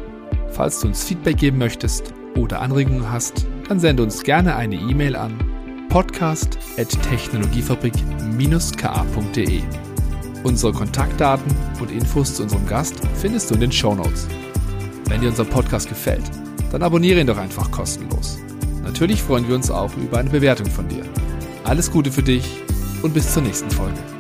Falls 0.50 0.80
du 0.80 0.88
uns 0.88 1.04
Feedback 1.04 1.38
geben 1.38 1.60
möchtest 1.60 2.16
oder 2.36 2.62
Anregungen 2.62 3.12
hast, 3.12 3.46
dann 3.70 3.80
sende 3.80 4.02
uns 4.02 4.24
gerne 4.24 4.56
eine 4.56 4.74
E-Mail 4.74 5.16
an 5.16 5.38
podcast 5.88 6.58
at 6.80 6.90
technologiefabrik-ka.de. 7.04 9.62
Unsere 10.44 10.74
Kontaktdaten 10.74 11.56
und 11.80 11.92
Infos 11.92 12.34
zu 12.34 12.42
unserem 12.42 12.66
Gast 12.66 12.96
findest 13.14 13.52
du 13.52 13.54
in 13.54 13.62
den 13.62 13.72
Show 13.72 13.94
Notes. 13.94 14.28
Wenn 15.10 15.22
dir 15.22 15.30
unser 15.30 15.46
Podcast 15.46 15.88
gefällt, 15.88 16.24
dann 16.72 16.82
abonniere 16.82 17.22
ihn 17.22 17.28
doch 17.28 17.38
einfach 17.38 17.70
kostenlos. 17.70 18.40
Natürlich 18.82 19.22
freuen 19.22 19.48
wir 19.48 19.54
uns 19.54 19.70
auch 19.70 19.96
über 19.96 20.18
eine 20.18 20.32
Bewertung 20.32 20.66
von 20.66 20.88
dir. 20.88 21.04
Alles 21.66 21.92
Gute 21.92 22.12
für 22.12 22.24
dich 22.24 22.64
und 23.04 23.14
bis 23.14 23.32
zur 23.32 23.44
nächsten 23.44 23.70
Folge. 23.70 24.17